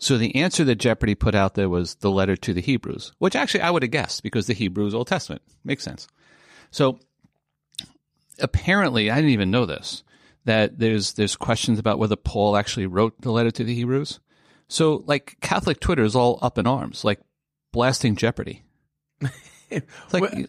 So 0.00 0.16
the 0.16 0.34
answer 0.34 0.64
that 0.64 0.76
Jeopardy 0.76 1.14
put 1.14 1.34
out 1.34 1.54
there 1.54 1.68
was 1.68 1.96
the 1.96 2.10
letter 2.10 2.34
to 2.34 2.54
the 2.54 2.62
Hebrews, 2.62 3.12
which 3.18 3.36
actually 3.36 3.60
I 3.60 3.70
would 3.70 3.82
have 3.82 3.92
guessed 3.92 4.22
because 4.22 4.46
the 4.46 4.54
Hebrews 4.54 4.94
Old 4.94 5.06
Testament 5.06 5.42
makes 5.62 5.84
sense. 5.84 6.08
So 6.70 6.98
apparently, 8.40 9.10
I 9.10 9.16
didn't 9.16 9.32
even 9.32 9.50
know 9.50 9.66
this 9.66 10.02
that 10.46 10.78
there's 10.78 11.12
there's 11.12 11.36
questions 11.36 11.78
about 11.78 11.98
whether 11.98 12.16
Paul 12.16 12.56
actually 12.56 12.86
wrote 12.86 13.20
the 13.20 13.30
letter 13.30 13.50
to 13.50 13.62
the 13.62 13.74
Hebrews. 13.74 14.20
So 14.68 15.04
like 15.06 15.36
Catholic 15.42 15.80
Twitter 15.80 16.02
is 16.02 16.16
all 16.16 16.38
up 16.40 16.56
in 16.56 16.66
arms, 16.66 17.04
like 17.04 17.20
blasting 17.70 18.16
Jeopardy. 18.16 18.64
like. 19.70 20.22
Well, 20.22 20.44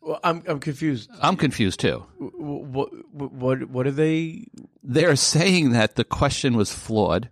well, 0.00 0.20
I'm 0.22 0.42
I'm 0.46 0.60
confused. 0.60 1.10
I'm 1.20 1.36
confused 1.36 1.80
too. 1.80 2.04
What 2.18 2.90
what 3.12 3.68
what 3.68 3.86
are 3.86 3.92
they? 3.92 4.46
They're 4.82 5.16
saying 5.16 5.70
that 5.70 5.96
the 5.96 6.04
question 6.04 6.56
was 6.56 6.72
flawed 6.72 7.30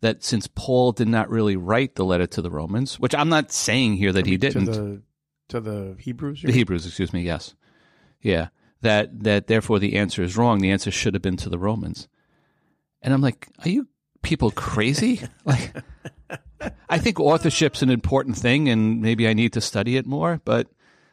that 0.00 0.22
since 0.22 0.46
Paul 0.46 0.92
did 0.92 1.08
not 1.08 1.30
really 1.30 1.56
write 1.56 1.94
the 1.94 2.04
letter 2.04 2.26
to 2.26 2.42
the 2.42 2.50
Romans, 2.50 3.00
which 3.00 3.14
I'm 3.14 3.28
not 3.28 3.52
saying 3.52 3.96
here 3.96 4.12
that 4.12 4.20
I 4.20 4.22
mean, 4.22 4.32
he 4.32 4.36
didn't. 4.36 4.66
To 4.66 4.72
the, 4.72 5.02
to 5.48 5.60
the 5.60 5.96
Hebrews? 5.98 6.42
The 6.42 6.52
Hebrews, 6.52 6.86
excuse 6.86 7.12
me, 7.12 7.22
yes. 7.22 7.54
Yeah. 8.20 8.48
that 8.82 9.22
that 9.24 9.46
therefore 9.46 9.78
the 9.78 9.96
answer 9.96 10.22
is 10.22 10.36
wrong. 10.36 10.58
The 10.58 10.70
answer 10.70 10.90
should 10.90 11.14
have 11.14 11.22
been 11.22 11.36
to 11.38 11.48
the 11.48 11.58
Romans. 11.58 12.08
And 13.02 13.14
I'm 13.14 13.20
like, 13.20 13.48
are 13.64 13.68
you 13.68 13.88
people 14.22 14.50
crazy? 14.50 15.20
like, 15.44 15.72
I 16.88 16.98
think 16.98 17.20
authorship's 17.20 17.82
an 17.82 17.90
important 17.90 18.36
thing, 18.36 18.68
and 18.68 19.00
maybe 19.00 19.28
I 19.28 19.32
need 19.32 19.52
to 19.52 19.60
study 19.60 19.96
it 19.96 20.06
more. 20.06 20.40
But 20.44 20.68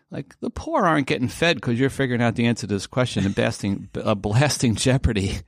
like, 0.10 0.40
the 0.40 0.50
poor 0.50 0.86
aren't 0.86 1.08
getting 1.08 1.28
fed 1.28 1.58
because 1.58 1.80
you're 1.80 1.90
figuring 1.90 2.22
out 2.22 2.36
the 2.36 2.46
answer 2.46 2.68
to 2.68 2.74
this 2.74 2.88
question 2.88 3.26
and 3.26 3.36
blasting, 3.36 3.90
uh, 4.04 4.16
blasting 4.16 4.76
Jeopardy. 4.76 5.40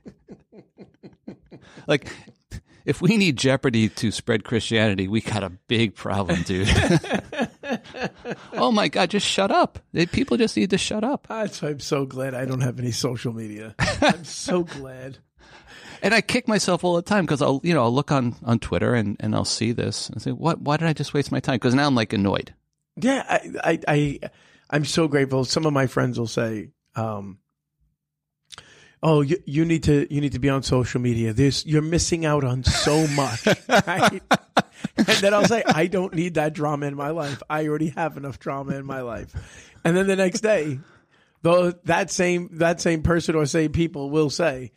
like, 1.86 2.12
if 2.86 3.02
we 3.02 3.16
need 3.16 3.36
Jeopardy 3.36 3.88
to 3.90 4.12
spread 4.12 4.44
Christianity, 4.44 5.08
we 5.08 5.20
got 5.20 5.42
a 5.42 5.50
big 5.50 5.96
problem, 5.96 6.42
dude. 6.42 6.70
oh 8.52 8.70
my 8.70 8.86
God, 8.86 9.10
just 9.10 9.26
shut 9.26 9.50
up. 9.50 9.80
People 10.12 10.36
just 10.36 10.56
need 10.56 10.70
to 10.70 10.78
shut 10.78 11.02
up. 11.02 11.26
I'm 11.28 11.80
so 11.80 12.06
glad 12.06 12.34
I 12.34 12.44
don't 12.44 12.60
have 12.60 12.78
any 12.78 12.92
social 12.92 13.32
media. 13.32 13.74
I'm 14.00 14.24
so 14.24 14.62
glad. 14.64 15.18
And 16.00 16.14
I 16.14 16.20
kick 16.20 16.46
myself 16.46 16.84
all 16.84 16.94
the 16.94 17.02
time 17.02 17.24
because 17.24 17.42
I'll, 17.42 17.60
you 17.64 17.74
know, 17.74 17.82
I'll 17.82 17.94
look 17.94 18.12
on, 18.12 18.36
on 18.44 18.60
Twitter 18.60 18.94
and, 18.94 19.16
and 19.18 19.34
I'll 19.34 19.44
see 19.44 19.72
this 19.72 20.08
and 20.10 20.22
say, 20.22 20.30
what, 20.30 20.60
why 20.60 20.76
did 20.76 20.86
I 20.86 20.92
just 20.92 21.12
waste 21.12 21.32
my 21.32 21.40
time? 21.40 21.56
Because 21.56 21.74
now 21.74 21.88
I'm 21.88 21.96
like 21.96 22.12
annoyed. 22.12 22.54
Yeah. 22.94 23.24
I, 23.28 23.50
I, 23.64 23.80
I, 23.88 24.20
I'm 24.70 24.84
so 24.84 25.08
grateful. 25.08 25.44
Some 25.44 25.66
of 25.66 25.72
my 25.72 25.88
friends 25.88 26.20
will 26.20 26.28
say, 26.28 26.70
um, 26.94 27.38
oh 29.02 29.20
you, 29.20 29.36
you 29.44 29.64
need 29.64 29.84
to 29.84 30.12
you 30.12 30.20
need 30.20 30.32
to 30.32 30.38
be 30.38 30.48
on 30.48 30.62
social 30.62 31.00
media. 31.00 31.32
There's 31.32 31.64
you're 31.66 31.82
missing 31.82 32.24
out 32.26 32.44
on 32.44 32.64
so 32.64 33.06
much 33.08 33.46
right? 33.68 34.22
and 34.96 35.06
then 35.06 35.32
i'll 35.32 35.46
say 35.46 35.62
i 35.66 35.86
don't 35.86 36.14
need 36.14 36.34
that 36.34 36.52
drama 36.52 36.86
in 36.86 36.94
my 36.94 37.10
life. 37.10 37.42
I 37.48 37.66
already 37.66 37.90
have 37.90 38.16
enough 38.16 38.38
drama 38.38 38.74
in 38.76 38.86
my 38.86 39.00
life. 39.00 39.32
And 39.84 39.96
then 39.96 40.06
the 40.06 40.16
next 40.16 40.40
day 40.40 40.78
though 41.42 41.72
that 41.84 42.10
same 42.10 42.50
that 42.54 42.80
same 42.80 43.02
person 43.02 43.34
or 43.34 43.46
same 43.46 43.72
people 43.72 44.10
will 44.10 44.30
say 44.30 44.72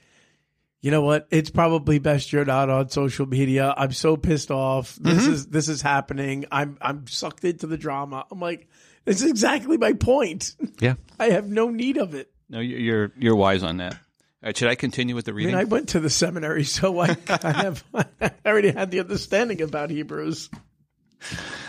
you 0.82 0.92
know 0.92 1.02
what? 1.02 1.28
It's 1.30 1.50
probably 1.50 2.00
best 2.00 2.32
you're 2.32 2.46
not 2.46 2.70
on 2.70 2.88
social 2.88 3.26
media. 3.26 3.74
I'm 3.76 3.92
so 3.92 4.16
pissed 4.16 4.50
off. 4.50 4.96
This 4.96 5.24
mm-hmm. 5.24 5.34
is 5.34 5.48
this 5.48 5.68
is 5.68 5.82
happening. 5.82 6.46
I'm 6.52 6.78
i'm 6.82 7.08
sucked 7.08 7.44
into 7.44 7.68
the 7.68 7.78
drama. 7.78 8.26
I'm 8.32 8.40
like 8.40 8.68
this 9.06 9.22
is 9.22 9.30
exactly 9.30 9.78
my 9.78 9.94
point. 9.94 10.56
Yeah. 10.80 10.96
I 11.20 11.32
have 11.32 11.50
no 11.50 11.70
need 11.70 11.98
of 11.98 12.14
it. 12.14 12.32
No 12.50 12.60
you're 12.60 13.12
you're 13.18 13.36
wise 13.36 13.64
on 13.64 13.78
that 13.78 13.98
right, 14.44 14.58
should 14.58 14.70
I 14.70 14.76
continue 14.76 15.16
with 15.16 15.26
the 15.26 15.34
reading? 15.34 15.56
I 15.56 15.60
mean, 15.60 15.68
I 15.68 15.70
went 15.70 15.90
to 15.90 16.00
the 16.00 16.10
seminary, 16.10 16.64
so 16.64 17.00
I 17.00 17.18
of 17.30 17.84
I 17.94 18.32
already 18.46 18.72
had 18.72 18.92
the 18.92 19.00
understanding 19.00 19.62
about 19.62 19.90
Hebrews, 19.90 20.50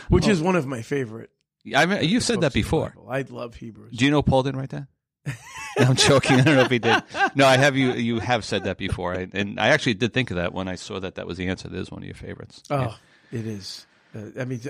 which 0.08 0.28
oh. 0.28 0.30
is 0.30 0.40
one 0.40 0.56
of 0.56 0.66
my 0.66 0.82
favorite. 0.82 1.30
I 1.74 1.86
mean, 1.86 2.04
you 2.04 2.20
said 2.20 2.40
that 2.42 2.54
before. 2.54 2.94
I 3.08 3.22
love 3.22 3.54
Hebrews. 3.54 3.96
Do 3.96 4.04
you 4.04 4.10
know 4.10 4.22
Paul 4.22 4.42
didn't 4.42 4.60
write 4.60 4.70
that? 4.70 4.86
no, 5.26 5.34
I'm 5.78 5.96
joking. 5.96 6.40
I 6.40 6.42
don't 6.42 6.56
know 6.56 6.62
if 6.62 6.70
he 6.70 6.78
did. 6.78 7.02
No, 7.34 7.46
I 7.46 7.56
have 7.56 7.76
you. 7.76 7.92
You 7.92 8.18
have 8.18 8.44
said 8.44 8.64
that 8.64 8.78
before, 8.78 9.14
I, 9.14 9.28
and 9.32 9.60
I 9.60 9.68
actually 9.68 9.94
did 9.94 10.14
think 10.14 10.30
of 10.30 10.36
that 10.36 10.52
when 10.52 10.68
I 10.68 10.76
saw 10.76 10.98
that 11.00 11.16
that 11.16 11.26
was 11.26 11.36
the 11.36 11.48
answer. 11.48 11.68
That 11.68 11.78
is 11.78 11.90
one 11.90 12.02
of 12.02 12.06
your 12.06 12.14
favorites. 12.14 12.62
Oh, 12.70 12.96
yeah. 13.30 13.38
it 13.38 13.46
is. 13.46 13.86
Uh, 14.14 14.40
I 14.40 14.44
mean, 14.44 14.60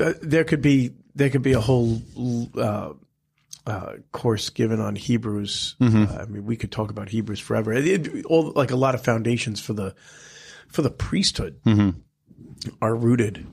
uh, 0.00 0.12
there 0.22 0.44
could 0.44 0.62
be 0.62 0.92
there 1.14 1.30
could 1.30 1.42
be 1.42 1.52
a 1.52 1.60
whole 1.60 2.00
uh, 2.56 2.92
uh, 3.68 3.96
course 4.12 4.48
given 4.50 4.80
on 4.80 4.96
Hebrews. 4.96 5.76
Mm-hmm. 5.80 6.04
Uh, 6.04 6.22
I 6.22 6.24
mean, 6.26 6.44
we 6.46 6.56
could 6.56 6.72
talk 6.72 6.90
about 6.90 7.10
Hebrews 7.10 7.38
forever. 7.38 7.72
It, 7.72 7.86
it, 7.86 8.24
all 8.24 8.52
like 8.52 8.70
a 8.70 8.76
lot 8.76 8.94
of 8.94 9.04
foundations 9.04 9.60
for 9.60 9.74
the 9.74 9.94
for 10.68 10.82
the 10.82 10.90
priesthood 10.90 11.60
mm-hmm. 11.64 11.98
are 12.80 12.94
rooted 12.94 13.46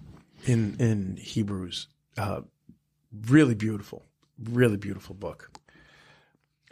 in 0.46 0.78
in 0.80 1.18
Hebrews. 1.18 1.88
Uh, 2.18 2.42
really 3.28 3.56
beautiful, 3.56 4.06
really 4.42 4.78
beautiful 4.78 5.16
book. 5.16 5.52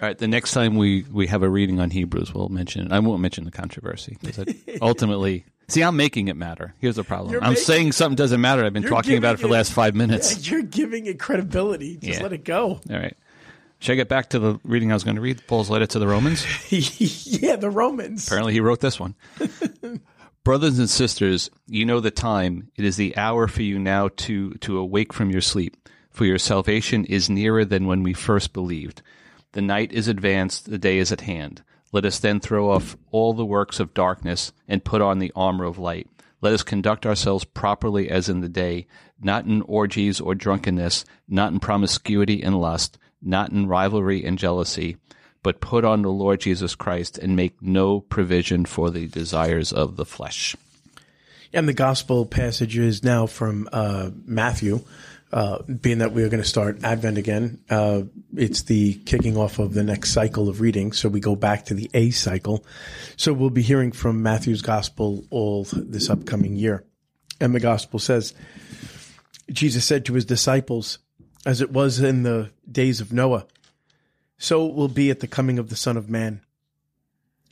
All 0.01 0.07
right. 0.07 0.17
The 0.17 0.27
next 0.27 0.51
time 0.51 0.75
we, 0.75 1.03
we 1.11 1.27
have 1.27 1.43
a 1.43 1.49
reading 1.49 1.79
on 1.79 1.89
Hebrews, 1.89 2.33
we'll 2.33 2.49
mention 2.49 2.85
it. 2.85 2.91
I 2.91 2.99
won't 2.99 3.21
mention 3.21 3.45
the 3.45 3.51
controversy 3.51 4.17
because 4.21 4.53
ultimately, 4.81 5.45
see, 5.67 5.81
I'm 5.81 5.95
making 5.95 6.29
it 6.29 6.35
matter. 6.35 6.73
Here's 6.79 6.95
the 6.95 7.03
problem. 7.03 7.31
You're 7.31 7.43
I'm 7.43 7.51
making, 7.51 7.63
saying 7.63 7.91
something 7.91 8.15
doesn't 8.15 8.41
matter. 8.41 8.65
I've 8.65 8.73
been 8.73 8.83
talking 8.83 9.17
about 9.17 9.35
it 9.35 9.37
for 9.37 9.47
the 9.47 9.53
last 9.53 9.71
five 9.71 9.95
minutes. 9.95 10.33
Yeah, 10.43 10.51
you're 10.51 10.63
giving 10.63 11.05
it 11.05 11.19
credibility. 11.19 11.97
Just 11.97 12.17
yeah. 12.17 12.23
let 12.23 12.33
it 12.33 12.43
go. 12.43 12.81
All 12.89 12.97
right. 12.97 13.15
Should 13.83 13.91
I 13.91 13.95
get 13.95 14.07
back 14.07 14.29
to 14.29 14.39
the 14.39 14.57
reading 14.63 14.91
I 14.91 14.93
was 14.93 15.03
going 15.03 15.17
to 15.17 15.21
read? 15.21 15.45
Paul's 15.45 15.69
letter 15.69 15.85
to 15.87 15.99
the 15.99 16.07
Romans? 16.07 16.45
yeah, 16.71 17.57
the 17.57 17.69
Romans. 17.69 18.25
Apparently, 18.25 18.53
he 18.53 18.61
wrote 18.61 18.79
this 18.79 18.97
one. 18.97 19.13
Brothers 20.45 20.79
and 20.79 20.89
sisters, 20.89 21.51
you 21.67 21.83
know 21.83 21.99
the 21.99 22.09
time. 22.09 22.71
It 22.77 22.85
is 22.85 22.95
the 22.95 23.17
hour 23.17 23.45
for 23.49 23.61
you 23.61 23.77
now 23.77 24.07
to, 24.07 24.53
to 24.53 24.77
awake 24.77 25.11
from 25.11 25.31
your 25.31 25.41
sleep, 25.41 25.89
for 26.09 26.23
your 26.23 26.37
salvation 26.37 27.03
is 27.03 27.29
nearer 27.29 27.65
than 27.65 27.85
when 27.85 28.03
we 28.03 28.13
first 28.13 28.53
believed. 28.53 29.01
The 29.51 29.61
night 29.61 29.91
is 29.91 30.07
advanced, 30.07 30.71
the 30.71 30.77
day 30.77 30.97
is 30.97 31.11
at 31.11 31.19
hand. 31.19 31.61
Let 31.91 32.05
us 32.05 32.19
then 32.19 32.39
throw 32.39 32.71
off 32.71 32.95
all 33.11 33.33
the 33.33 33.45
works 33.45 33.81
of 33.81 33.93
darkness 33.93 34.53
and 34.65 34.85
put 34.85 35.01
on 35.01 35.19
the 35.19 35.33
armor 35.35 35.65
of 35.65 35.77
light. 35.77 36.07
Let 36.39 36.53
us 36.53 36.63
conduct 36.63 37.05
ourselves 37.05 37.43
properly 37.43 38.09
as 38.09 38.29
in 38.29 38.39
the 38.39 38.47
day, 38.47 38.87
not 39.21 39.43
in 39.43 39.61
orgies 39.63 40.21
or 40.21 40.35
drunkenness, 40.35 41.03
not 41.27 41.51
in 41.51 41.59
promiscuity 41.59 42.41
and 42.41 42.57
lust 42.57 42.97
not 43.23 43.51
in 43.51 43.67
rivalry 43.67 44.23
and 44.23 44.37
jealousy, 44.37 44.97
but 45.41 45.61
put 45.61 45.83
on 45.85 46.01
the 46.01 46.11
Lord 46.11 46.41
Jesus 46.41 46.75
Christ 46.75 47.17
and 47.17 47.35
make 47.35 47.61
no 47.61 47.99
provision 47.99 48.65
for 48.65 48.89
the 48.89 49.07
desires 49.07 49.73
of 49.73 49.97
the 49.97 50.05
flesh. 50.05 50.55
And 51.53 51.67
the 51.67 51.73
gospel 51.73 52.25
passage 52.25 52.77
is 52.77 53.03
now 53.03 53.27
from 53.27 53.69
uh, 53.71 54.09
Matthew, 54.25 54.81
uh, 55.31 55.61
being 55.63 55.99
that 55.99 56.11
we 56.11 56.23
are 56.23 56.29
going 56.29 56.41
to 56.41 56.47
start 56.47 56.83
Advent 56.83 57.17
again. 57.17 57.59
Uh, 57.69 58.03
it's 58.35 58.63
the 58.63 58.95
kicking 59.05 59.37
off 59.37 59.59
of 59.59 59.73
the 59.73 59.83
next 59.83 60.13
cycle 60.13 60.49
of 60.49 60.61
reading. 60.61 60.93
So 60.93 61.09
we 61.09 61.19
go 61.19 61.35
back 61.35 61.65
to 61.65 61.73
the 61.73 61.91
A 61.93 62.11
cycle. 62.11 62.65
So 63.17 63.33
we'll 63.33 63.49
be 63.49 63.61
hearing 63.61 63.91
from 63.91 64.23
Matthew's 64.23 64.61
gospel 64.61 65.25
all 65.29 65.65
this 65.71 66.09
upcoming 66.09 66.55
year. 66.55 66.85
And 67.39 67.53
the 67.53 67.59
gospel 67.59 67.99
says, 67.99 68.33
Jesus 69.51 69.85
said 69.85 70.05
to 70.05 70.13
his 70.13 70.25
disciples, 70.25 70.99
as 71.45 71.61
it 71.61 71.71
was 71.71 71.99
in 71.99 72.23
the 72.23 72.51
days 72.69 73.01
of 73.01 73.13
Noah, 73.13 73.45
so 74.37 74.67
it 74.67 74.75
will 74.75 74.87
be 74.87 75.09
at 75.09 75.19
the 75.19 75.27
coming 75.27 75.59
of 75.59 75.69
the 75.69 75.75
Son 75.75 75.97
of 75.97 76.09
Man. 76.09 76.41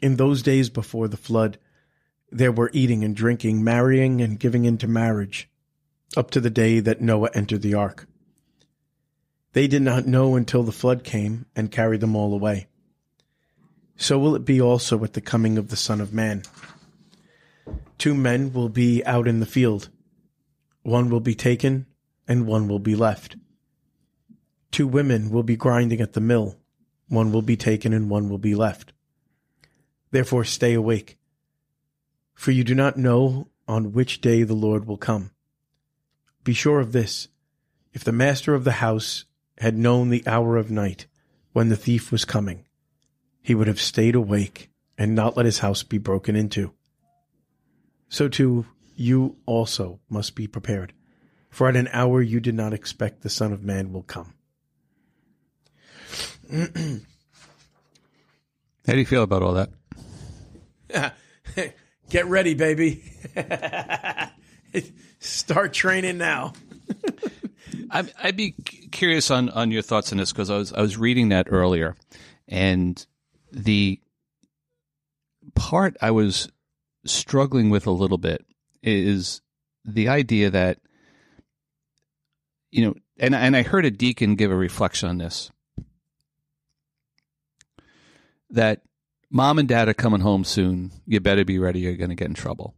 In 0.01 0.15
those 0.15 0.41
days 0.41 0.69
before 0.69 1.07
the 1.07 1.17
flood, 1.17 1.57
there 2.31 2.51
were 2.51 2.71
eating 2.74 3.03
and 3.03 3.15
drinking, 3.15 3.63
marrying 3.63 4.21
and 4.21 4.39
giving 4.39 4.65
into 4.65 4.88
marriage, 4.88 5.50
up 6.15 6.31
to 6.31 6.39
the 6.39 6.50
day 6.50 6.79
that 6.79 7.01
Noah 7.01 7.29
entered 7.33 7.62
the 7.62 7.74
ark. 7.74 8.07
They 9.53 9.67
did 9.67 9.81
not 9.81 10.07
know 10.07 10.36
until 10.36 10.63
the 10.63 10.71
flood 10.71 11.03
came 11.03 11.45
and 11.55 11.71
carried 11.71 12.00
them 12.00 12.15
all 12.15 12.33
away. 12.33 12.67
So 13.98 14.17
will 14.17 14.36
it 14.36 14.45
be 14.45 14.62
also 14.62 15.03
at 15.03 15.13
the 15.13 15.21
coming 15.21 15.57
of 15.57 15.67
the 15.67 15.75
Son 15.75 16.00
of 16.00 16.13
Man. 16.13 16.43
Two 17.98 18.15
men 18.15 18.53
will 18.53 18.69
be 18.69 19.05
out 19.05 19.27
in 19.27 19.39
the 19.39 19.45
field. 19.45 19.89
One 20.83 21.10
will 21.10 21.19
be 21.19 21.36
taken, 21.36 21.86
and 22.27 22.48
one 22.48 22.67
will 22.67 22.79
be 22.79 22.95
left. 22.95 23.36
Two 24.72 24.88
women 24.88 25.30
will 25.30 25.44
be 25.44 25.58
grinding 25.58 26.01
at 26.01 26.13
the 26.13 26.22
mill. 26.22 26.58
One 27.10 27.32
will 27.32 27.42
be 27.42 27.58
taken 27.58 27.92
and 27.94 28.10
one 28.10 28.30
will 28.30 28.38
be 28.38 28.56
left. 28.56 28.94
Therefore 30.12 30.46
stay 30.46 30.74
awake. 30.74 31.18
For 32.34 32.51
you 32.51 32.63
do 32.63 32.74
not 32.74 32.98
know 32.98 33.50
on 33.68 33.92
which 33.92 34.22
day 34.22 34.44
the 34.44 34.54
Lord 34.54 34.86
will 34.86 34.98
come. 34.98 35.32
Be 36.44 36.54
sure 36.54 36.80
of 36.80 36.92
this. 36.92 37.28
If 37.94 38.04
the 38.04 38.12
master 38.12 38.56
of 38.56 38.63
the 38.63 38.74
house 38.74 39.25
had 39.58 39.78
known 39.78 40.10
the 40.10 40.25
hour 40.25 40.58
of 40.58 40.72
night 40.72 41.06
when 41.51 41.70
the 41.70 41.75
thief 41.75 42.12
was 42.12 42.25
coming, 42.25 42.66
he 43.42 43.54
would 43.54 43.68
have 43.68 43.82
stayed 43.82 44.16
awake 44.16 44.70
and 44.98 45.13
not 45.13 45.36
let 45.36 45.46
his 45.46 45.60
house 45.60 45.84
be 45.84 45.98
broken 45.98 46.36
into. 46.36 46.72
So 48.08 48.28
too, 48.28 48.66
you 48.96 49.38
also 49.46 50.00
must 50.10 50.36
be 50.36 50.48
prepared, 50.48 50.94
for 51.50 51.68
at 51.68 51.75
an 51.75 51.90
hour 51.92 52.22
you 52.22 52.40
did 52.40 52.56
not 52.56 52.74
expect 52.74 53.22
the 53.22 53.30
Son 53.30 53.51
of 53.51 53.63
Man 53.63 53.92
will 53.92 54.04
come. 54.04 54.34
How 56.51 56.58
do 58.93 59.00
you 59.00 59.05
feel 59.05 59.24
about 59.24 59.41
all 59.41 59.53
that? 59.53 61.13
Get 62.10 62.25
ready, 62.25 62.55
baby. 62.55 63.03
Start 65.20 65.72
training 65.72 66.17
now. 66.17 66.51
I'd, 67.91 68.13
I'd, 68.22 68.36
be 68.36 68.51
curious 68.91 69.31
on, 69.31 69.48
on 69.50 69.72
your 69.72 69.81
thoughts 69.81 70.12
on 70.12 70.17
this 70.17 70.34
because 70.34 70.50
I 70.50 70.58
was 70.58 70.74
I 70.74 70.81
was 70.81 70.98
reading 70.98 71.29
that 71.29 71.48
earlier, 71.50 71.96
and 72.50 73.05
the 73.53 74.01
part 75.55 75.96
I 76.01 76.12
was 76.12 76.50
struggling 77.05 77.70
with 77.70 77.88
a 77.88 77.91
little 77.91 78.17
bit 78.17 78.46
is 78.84 79.41
the 79.86 80.10
idea 80.10 80.50
that 80.50 80.79
you 82.72 82.86
know, 82.86 82.96
and 83.17 83.34
and 83.34 83.55
I 83.55 83.62
heard 83.62 83.86
a 83.86 83.91
deacon 83.91 84.36
give 84.36 84.51
a 84.51 84.55
reflection 84.55 85.08
on 85.08 85.17
this 85.17 85.50
that 88.51 88.81
mom 89.29 89.60
and 89.60 89.67
dad 89.67 89.89
are 89.89 89.93
coming 89.93 90.22
home 90.22 90.43
soon. 90.43 90.91
You 91.05 91.20
better 91.20 91.46
be 91.46 91.60
ready. 91.60 91.79
You're 91.79 91.96
going 91.96 92.10
to 92.10 92.15
get 92.15 92.27
in 92.27 92.34
trouble. 92.34 92.75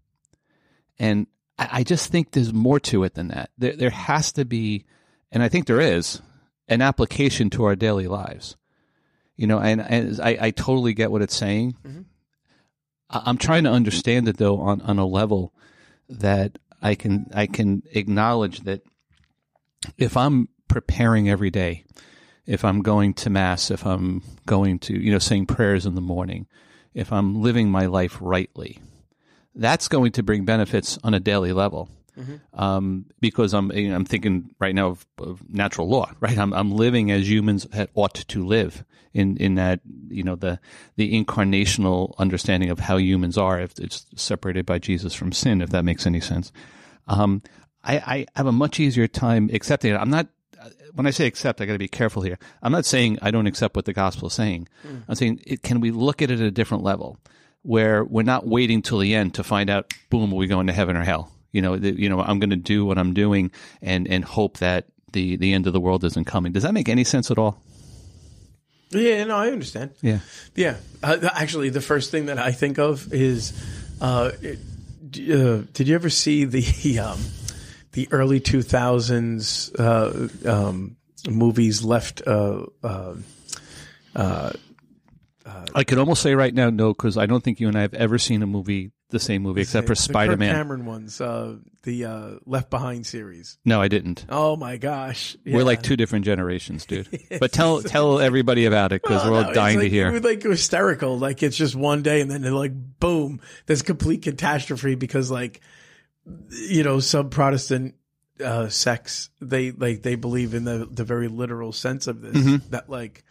And 0.99 1.27
I 1.57 1.83
just 1.83 2.11
think 2.11 2.31
there's 2.31 2.53
more 2.53 2.79
to 2.81 3.03
it 3.03 3.13
than 3.13 3.27
that. 3.29 3.51
There, 3.57 3.75
there 3.75 3.89
has 3.89 4.31
to 4.33 4.45
be, 4.45 4.85
and 5.31 5.43
I 5.43 5.49
think 5.49 5.67
there 5.67 5.81
is, 5.81 6.21
an 6.67 6.81
application 6.81 7.49
to 7.51 7.65
our 7.65 7.75
daily 7.75 8.07
lives. 8.07 8.55
You 9.35 9.47
know, 9.47 9.59
and, 9.59 9.81
and 9.81 10.19
I, 10.21 10.37
I 10.39 10.51
totally 10.51 10.93
get 10.93 11.11
what 11.11 11.21
it's 11.21 11.35
saying. 11.35 11.75
Mm-hmm. 11.85 12.01
I, 13.09 13.21
I'm 13.25 13.37
trying 13.37 13.63
to 13.65 13.71
understand 13.71 14.27
it 14.27 14.37
though 14.37 14.59
on, 14.59 14.81
on 14.81 14.99
a 14.99 15.05
level 15.05 15.53
that 16.09 16.57
I 16.81 16.95
can 16.95 17.27
I 17.33 17.47
can 17.47 17.83
acknowledge 17.91 18.61
that 18.61 18.81
if 19.97 20.17
I'm 20.17 20.49
preparing 20.67 21.29
every 21.29 21.49
day, 21.49 21.85
if 22.45 22.65
I'm 22.65 22.81
going 22.81 23.13
to 23.15 23.29
mass, 23.29 23.71
if 23.71 23.85
I'm 23.85 24.21
going 24.45 24.79
to 24.79 24.99
you 24.99 25.11
know 25.11 25.19
saying 25.19 25.47
prayers 25.47 25.85
in 25.85 25.95
the 25.95 26.01
morning, 26.01 26.47
if 26.93 27.11
I'm 27.11 27.41
living 27.41 27.69
my 27.69 27.85
life 27.85 28.17
rightly, 28.21 28.79
that's 29.55 29.87
going 29.87 30.11
to 30.13 30.23
bring 30.23 30.45
benefits 30.45 30.97
on 31.03 31.13
a 31.13 31.19
daily 31.19 31.53
level. 31.53 31.89
Um, 32.53 33.05
because 33.19 33.53
I'm 33.53 33.71
you 33.71 33.89
know, 33.89 33.95
I'm 33.95 34.05
thinking 34.05 34.53
right 34.59 34.75
now 34.75 34.89
of, 34.89 35.05
of 35.17 35.49
natural 35.49 35.87
law, 35.89 36.11
right? 36.19 36.37
I'm 36.37 36.53
I'm 36.53 36.71
living 36.71 37.09
as 37.11 37.29
humans 37.29 37.67
ought 37.95 38.13
to 38.13 38.45
live 38.45 38.83
in 39.13 39.37
in 39.37 39.55
that 39.55 39.79
you 40.09 40.23
know 40.23 40.35
the 40.35 40.59
the 40.95 41.11
incarnational 41.13 42.13
understanding 42.19 42.69
of 42.69 42.79
how 42.79 42.97
humans 42.97 43.37
are, 43.37 43.59
if 43.59 43.79
it's 43.79 44.05
separated 44.15 44.65
by 44.65 44.79
Jesus 44.79 45.13
from 45.13 45.31
sin, 45.31 45.61
if 45.61 45.69
that 45.69 45.85
makes 45.85 46.05
any 46.05 46.19
sense. 46.19 46.51
Um, 47.07 47.41
I, 47.83 47.97
I 47.97 48.25
have 48.35 48.47
a 48.47 48.51
much 48.51 48.79
easier 48.79 49.07
time 49.07 49.49
accepting 49.51 49.93
it. 49.93 49.97
I'm 49.97 50.09
not 50.09 50.27
when 50.93 51.07
I 51.07 51.11
say 51.11 51.25
accept, 51.27 51.61
I 51.61 51.65
got 51.65 51.73
to 51.73 51.79
be 51.79 51.87
careful 51.87 52.21
here. 52.21 52.37
I'm 52.61 52.71
not 52.71 52.85
saying 52.85 53.19
I 53.21 53.31
don't 53.31 53.47
accept 53.47 53.75
what 53.75 53.85
the 53.85 53.93
gospel 53.93 54.27
is 54.27 54.33
saying. 54.33 54.67
I'm 55.07 55.15
saying, 55.15 55.41
it, 55.45 55.63
can 55.63 55.79
we 55.79 55.91
look 55.91 56.21
at 56.21 56.29
it 56.31 56.39
at 56.39 56.45
a 56.45 56.51
different 56.51 56.83
level, 56.83 57.17
where 57.63 58.03
we're 58.03 58.23
not 58.23 58.45
waiting 58.47 58.81
till 58.81 58.99
the 58.99 59.15
end 59.15 59.33
to 59.35 59.43
find 59.43 59.69
out, 59.69 59.93
boom, 60.09 60.31
are 60.33 60.35
we 60.35 60.47
going 60.47 60.67
to 60.67 60.73
heaven 60.73 60.95
or 60.95 61.03
hell? 61.03 61.31
You 61.51 61.61
know, 61.61 61.77
the, 61.77 61.91
you 61.99 62.09
know, 62.09 62.19
I'm 62.21 62.39
going 62.39 62.49
to 62.49 62.55
do 62.55 62.85
what 62.85 62.97
I'm 62.97 63.13
doing 63.13 63.51
and 63.81 64.07
and 64.07 64.23
hope 64.25 64.57
that 64.57 64.85
the 65.11 65.35
the 65.35 65.53
end 65.53 65.67
of 65.67 65.73
the 65.73 65.79
world 65.79 66.03
isn't 66.03 66.25
coming. 66.25 66.51
Does 66.51 66.63
that 66.63 66.73
make 66.73 66.89
any 66.89 67.03
sense 67.03 67.29
at 67.29 67.37
all? 67.37 67.61
Yeah, 68.89 69.23
no, 69.23 69.35
I 69.37 69.49
understand. 69.49 69.91
Yeah. 70.01 70.19
Yeah, 70.55 70.77
uh, 71.01 71.17
actually, 71.33 71.69
the 71.69 71.81
first 71.81 72.11
thing 72.11 72.27
that 72.27 72.37
I 72.37 72.51
think 72.51 72.77
of 72.79 73.11
is, 73.13 73.53
uh, 74.01 74.31
it- 74.41 74.59
uh, 75.15 75.61
did 75.73 75.87
you 75.87 75.93
ever 75.93 76.09
see 76.09 76.43
the 76.45 76.97
um, 76.99 77.19
the 77.93 78.07
early 78.11 78.39
two 78.39 78.61
thousands 78.61 79.73
uh, 79.75 80.27
um, 80.45 80.97
movies 81.27 81.83
left? 81.83 82.21
Uh, 82.25 82.65
uh, 82.83 83.15
I 85.75 85.83
could 85.83 85.97
almost 85.97 86.21
say 86.21 86.35
right 86.35 86.53
now, 86.53 86.69
no, 86.69 86.93
because 86.93 87.17
I 87.17 87.25
don't 87.25 87.43
think 87.43 87.59
you 87.59 87.67
and 87.67 87.77
I 87.77 87.81
have 87.81 87.93
ever 87.93 88.17
seen 88.17 88.43
a 88.43 88.47
movie, 88.47 88.91
the 89.09 89.19
same 89.19 89.41
movie, 89.41 89.61
except 89.61 89.87
for 89.87 89.95
Spider 89.95 90.37
Man. 90.37 90.53
Cameron 90.53 90.85
ones, 90.85 91.19
uh, 91.19 91.55
the 91.83 92.05
uh, 92.05 92.29
Left 92.45 92.69
Behind 92.69 93.05
series. 93.05 93.57
No, 93.65 93.81
I 93.81 93.87
didn't. 93.87 94.25
Oh 94.29 94.55
my 94.55 94.77
gosh, 94.77 95.35
We're 95.45 95.63
like 95.63 95.81
two 95.81 95.97
different 95.97 96.25
generations, 96.25 96.85
dude. 96.85 97.07
But 97.39 97.51
tell 97.51 97.81
tell 97.81 98.19
everybody 98.19 98.65
about 98.65 98.91
it 98.91 99.01
because 99.01 99.23
Oh, 99.25 99.31
we're 99.31 99.37
all 99.37 99.43
no, 99.43 99.49
it's 99.49 99.55
dying 99.55 99.79
like, 99.79 99.85
to 99.85 99.89
hear. 99.89 100.19
Like 100.19 100.43
hysterical. 100.43 101.17
Like 101.17 101.43
it's 101.43 101.57
just 101.57 101.75
one 101.75 102.03
day 102.03 102.21
and 102.21 102.29
then 102.29 102.41
they're 102.41 102.51
like, 102.51 102.73
boom, 102.99 103.41
there's 103.65 103.81
complete 103.81 104.21
catastrophe 104.21 104.95
because 104.95 105.31
like, 105.31 105.61
you 106.49 106.83
know, 106.83 106.99
some 106.99 107.29
Protestant 107.29 107.95
uh, 108.43 108.67
sects 108.69 109.29
they 109.41 109.71
like 109.71 110.01
they 110.01 110.15
believe 110.15 110.53
in 110.53 110.63
the 110.63 110.87
the 110.89 111.03
very 111.03 111.27
literal 111.27 111.71
sense 111.71 112.07
of 112.07 112.21
this 112.21 112.35
Mm-hmm. 112.35 112.69
that 112.71 112.89
like 112.89 113.23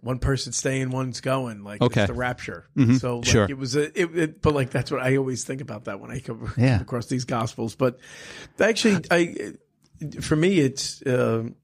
one 0.00 0.18
person's 0.18 0.56
staying, 0.56 0.90
one's 0.90 1.20
going. 1.20 1.62
Like 1.62 1.80
Okay. 1.80 2.00
Mm-hmm. 2.00 2.00
it's 2.00 2.08
the 2.12 2.18
rapture. 2.18 2.66
So 2.98 3.16
like, 3.18 3.24
Sure. 3.26 3.46
it 3.48 3.56
was 3.56 3.76
a 3.76 3.84
it, 4.00 4.16
it, 4.18 4.42
but 4.42 4.52
like 4.54 4.70
that's 4.70 4.90
what 4.90 5.00
I 5.00 5.16
always 5.16 5.44
think 5.44 5.60
about 5.60 5.84
that 5.84 6.00
when 6.00 6.10
I 6.10 6.18
come 6.20 6.52
Yeah. 6.58 6.80
across 6.80 7.06
these 7.06 7.24
gospels. 7.24 7.74
But 7.76 7.98
actually, 8.58 9.04
I 9.10 9.52
for 10.20 10.36
me 10.36 10.58
it's. 10.58 11.02
Um, 11.06 11.54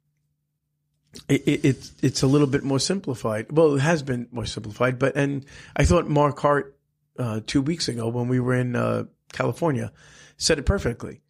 it, 1.28 1.48
it, 1.48 1.64
it's 1.64 1.92
it's 2.02 2.22
a 2.22 2.26
little 2.26 2.46
bit 2.46 2.62
more 2.62 2.78
simplified. 2.78 3.46
Well, 3.50 3.74
it 3.76 3.80
has 3.80 4.02
been 4.02 4.28
more 4.30 4.44
simplified, 4.46 4.98
but 4.98 5.16
and 5.16 5.44
I 5.74 5.84
thought 5.84 6.06
Mark 6.08 6.38
Hart 6.38 6.76
uh, 7.18 7.40
two 7.46 7.62
weeks 7.62 7.88
ago 7.88 8.08
when 8.08 8.28
we 8.28 8.38
were 8.40 8.54
in 8.54 8.76
uh, 8.76 9.04
California 9.32 9.90
said 10.38 10.58
it 10.58 10.64
perfectly. 10.64 11.20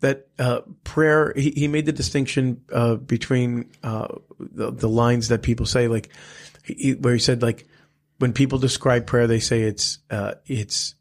That 0.00 0.26
uh, 0.38 0.62
prayer, 0.82 1.32
he, 1.36 1.50
he 1.52 1.68
made 1.68 1.86
the 1.86 1.92
distinction 1.92 2.62
uh, 2.72 2.96
between 2.96 3.70
uh, 3.84 4.08
the, 4.40 4.72
the 4.72 4.88
lines 4.88 5.28
that 5.28 5.42
people 5.42 5.64
say, 5.66 5.86
like 5.86 6.08
he, 6.64 6.94
where 6.94 7.12
he 7.12 7.20
said, 7.20 7.40
like 7.40 7.66
when 8.18 8.32
people 8.32 8.58
describe 8.58 9.06
prayer, 9.06 9.28
they 9.28 9.38
say 9.38 9.62
it's 9.62 9.98
uh, 10.10 10.34
it's 10.46 10.96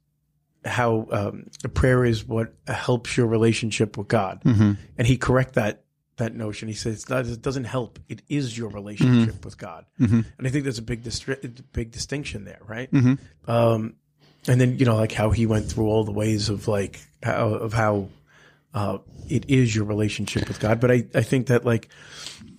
how 0.66 1.08
um, 1.12 1.48
a 1.64 1.70
prayer 1.70 2.06
is 2.06 2.24
what 2.28 2.54
helps 2.68 3.18
your 3.18 3.26
relationship 3.26 3.98
with 3.98 4.08
God, 4.08 4.44
Mm-hmm. 4.44 4.74
and 5.00 5.08
he 5.08 5.18
correct 5.18 5.54
that 5.56 5.84
that 6.18 6.36
notion. 6.36 6.68
He 6.68 6.76
says 6.76 7.06
that 7.06 7.26
it 7.26 7.42
doesn't 7.42 7.64
help; 7.64 7.98
it 8.08 8.22
is 8.30 8.56
your 8.56 8.70
relationship 8.70 9.44
with 9.44 9.58
God, 9.58 9.86
Mhm. 10.00 10.26
and 10.38 10.46
I 10.48 10.52
think 10.52 10.64
there's 10.64 10.78
a 10.78 10.84
big 10.84 11.04
distri- 11.04 11.64
big 11.74 11.90
distinction 11.90 12.46
there, 12.46 12.60
right? 12.68 12.92
Mhm. 12.92 13.18
Um, 13.48 13.96
and 14.48 14.60
then 14.60 14.78
you 14.80 14.86
know, 14.86 14.96
like 14.96 15.12
how 15.12 15.32
he 15.32 15.46
went 15.46 15.66
through 15.66 15.86
all 15.86 16.04
the 16.04 16.12
ways 16.12 16.50
of 16.50 16.68
like 16.68 17.00
how 17.22 17.50
of 17.50 17.74
how 17.74 18.10
uh, 18.74 18.98
it 19.30 19.50
is 19.50 19.76
your 19.76 19.86
relationship 19.86 20.48
with 20.48 20.60
God. 20.60 20.80
But 20.80 20.92
I 20.92 21.06
I 21.14 21.22
think 21.22 21.48
that 21.48 21.66
like 21.66 21.90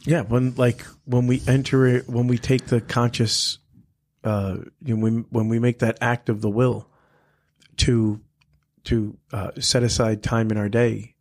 yeah, 0.05 0.23
when 0.23 0.55
like 0.55 0.85
when 1.05 1.27
we 1.27 1.43
enter 1.47 1.87
it, 1.87 2.09
when 2.09 2.27
we 2.27 2.39
take 2.39 2.67
the 2.67 2.81
conscious, 2.81 3.59
uh, 4.25 4.59
you 4.83 4.97
know, 4.97 5.03
when 5.03 5.27
when 5.31 5.49
we 5.49 5.59
make 5.59 5.81
that 5.81 5.99
act 6.01 6.29
of 6.29 6.41
the 6.41 6.51
will 6.51 6.89
to 7.79 8.21
to 8.85 9.17
uh, 9.33 9.53
set 9.59 9.83
aside 9.83 10.23
time 10.23 10.51
in 10.51 10.57
our 10.57 10.69
day 10.69 11.15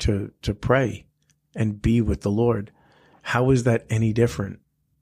to 0.00 0.32
to 0.42 0.54
pray 0.54 1.06
and 1.54 1.82
be 1.82 2.00
with 2.00 2.22
the 2.22 2.30
Lord, 2.30 2.70
how 3.22 3.50
is 3.50 3.64
that 3.64 3.86
any 3.90 4.12
different 4.12 4.60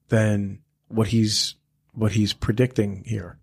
than 0.09 0.61
what 0.89 1.09
he's 1.09 1.55
what 2.01 2.13
he's 2.13 2.33
predicting 2.33 3.05
here 3.07 3.39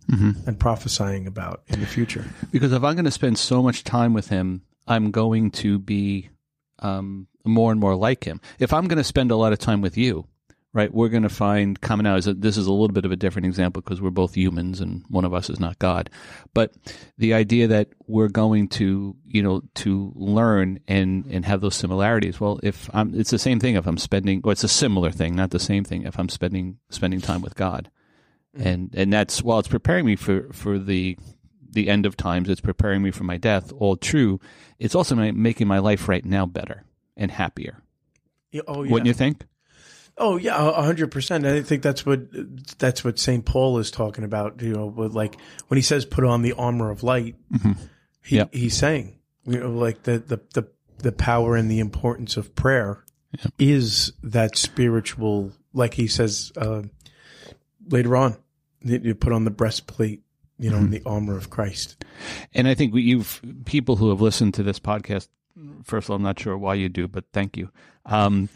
and 0.45 0.59
prophesying 0.59 1.27
about 1.27 1.61
in 1.67 1.79
the 1.79 1.85
future? 1.85 2.25
Because 2.51 2.73
if 2.73 2.83
I'm 2.83 2.95
going 2.95 3.05
to 3.05 3.11
spend 3.11 3.37
so 3.37 3.61
much 3.61 3.83
time 3.83 4.13
with 4.13 4.29
him, 4.29 4.63
I'm 4.87 5.11
going 5.11 5.51
to 5.51 5.79
be 5.79 6.29
um, 6.79 7.27
more 7.45 7.71
and 7.71 7.79
more 7.79 7.95
like 7.95 8.23
him. 8.23 8.41
If 8.59 8.73
I'm 8.73 8.87
going 8.87 8.97
to 8.97 9.03
spend 9.03 9.31
a 9.31 9.35
lot 9.35 9.53
of 9.53 9.59
time 9.59 9.81
with 9.81 9.97
you, 9.97 10.25
right, 10.73 10.93
we're 10.93 11.09
going 11.09 11.23
to 11.23 11.29
find 11.29 11.79
commonalities. 11.81 12.39
This 12.39 12.57
is 12.57 12.67
a 12.67 12.71
little 12.71 12.93
bit 12.93 13.05
of 13.05 13.11
a 13.11 13.15
different 13.15 13.47
example 13.47 13.81
because 13.81 14.01
we're 14.01 14.11
both 14.11 14.35
humans 14.35 14.79
and 14.79 15.03
one 15.09 15.25
of 15.25 15.33
us 15.33 15.49
is 15.49 15.59
not 15.59 15.79
God. 15.79 16.09
But 16.53 16.73
the 17.17 17.33
idea 17.33 17.67
that 17.67 17.89
we're 18.07 18.27
going 18.27 18.67
to, 18.69 19.15
you 19.25 19.41
know, 19.41 19.61
to 19.75 20.13
learn 20.15 20.79
and 20.87 21.25
and 21.25 21.45
have 21.45 21.61
those 21.61 21.75
similarities. 21.75 22.39
Well, 22.39 22.59
if 22.63 22.89
I'm, 22.93 23.19
it's 23.19 23.31
the 23.31 23.39
same 23.39 23.59
thing. 23.59 23.75
If 23.75 23.87
I'm 23.87 23.97
spending, 23.97 24.41
or 24.43 24.51
it's 24.51 24.63
a 24.63 24.69
similar 24.69 25.11
thing, 25.11 25.35
not 25.35 25.51
the 25.51 25.59
same 25.59 25.83
thing. 25.83 26.03
If 26.03 26.19
I'm 26.19 26.29
spending 26.29 26.77
spending 26.89 27.21
time 27.21 27.41
with 27.41 27.55
God, 27.55 27.89
and 28.59 28.93
and 28.95 29.11
that's 29.13 29.41
while 29.43 29.59
it's 29.59 29.67
preparing 29.67 30.05
me 30.05 30.15
for 30.15 30.51
for 30.53 30.77
the 30.79 31.17
the 31.69 31.89
end 31.89 32.05
of 32.05 32.17
times. 32.17 32.49
It's 32.49 32.61
preparing 32.61 33.01
me 33.03 33.11
for 33.11 33.23
my 33.23 33.37
death. 33.37 33.71
All 33.73 33.95
true. 33.97 34.39
It's 34.79 34.95
also 34.95 35.15
making 35.15 35.67
my 35.67 35.79
life 35.79 36.07
right 36.07 36.23
now 36.25 36.45
better 36.45 36.83
and 37.15 37.31
happier. 37.31 37.81
Oh 38.67 38.83
yeah. 38.83 38.91
Wouldn't 38.91 39.07
you 39.07 39.13
think? 39.13 39.45
Oh 40.17 40.37
yeah, 40.37 40.55
a 40.57 40.81
hundred 40.81 41.11
percent. 41.11 41.45
I 41.45 41.61
think 41.61 41.83
that's 41.83 42.05
what 42.05 42.21
that's 42.79 43.03
what 43.03 43.19
Saint 43.19 43.45
Paul 43.45 43.77
is 43.77 43.91
talking 43.91 44.23
about. 44.23 44.61
You 44.61 44.73
know, 44.73 44.85
with 44.87 45.13
like 45.13 45.35
when 45.67 45.77
he 45.77 45.81
says 45.83 46.05
put 46.05 46.23
on 46.23 46.41
the 46.41 46.53
armor 46.53 46.89
of 46.89 47.03
light, 47.03 47.35
he, 48.23 48.37
Yep. 48.37 48.53
he's 48.53 48.75
saying 48.75 49.19
you 49.45 49.59
know 49.59 49.69
like 49.69 50.03
the 50.03 50.17
the 50.19 50.39
the 50.53 50.67
the 50.99 51.11
power 51.11 51.55
and 51.55 51.69
the 51.69 51.79
importance 51.79 52.35
of 52.37 52.55
prayer 52.55 53.03
is 53.59 54.13
that 54.23 54.57
spiritual. 54.57 55.51
Like 55.73 55.93
he 55.93 56.07
says 56.07 56.51
uh, 56.57 56.83
later 57.87 58.15
on, 58.15 58.37
you 58.81 59.15
put 59.15 59.33
on 59.33 59.45
the 59.45 59.51
breastplate, 59.51 60.21
you 60.57 60.69
know, 60.69 60.77
and 60.77 60.91
the 60.91 61.01
armor 61.05 61.37
of 61.37 61.49
Christ. 61.49 62.03
And 62.53 62.67
I 62.67 62.73
think 62.73 62.93
we, 62.93 63.01
you've 63.01 63.41
people 63.65 63.95
who 63.95 64.09
have 64.09 64.21
listened 64.21 64.53
to 64.55 64.63
this 64.63 64.79
podcast. 64.79 65.27
First 65.83 66.05
of 66.05 66.11
all, 66.11 66.15
I'm 66.17 66.23
not 66.23 66.39
sure 66.39 66.57
why 66.57 66.75
you 66.75 66.89
do, 66.89 67.07
but 67.07 67.25
thank 67.33 67.57
you. 67.57 67.69
Um, 68.05 68.49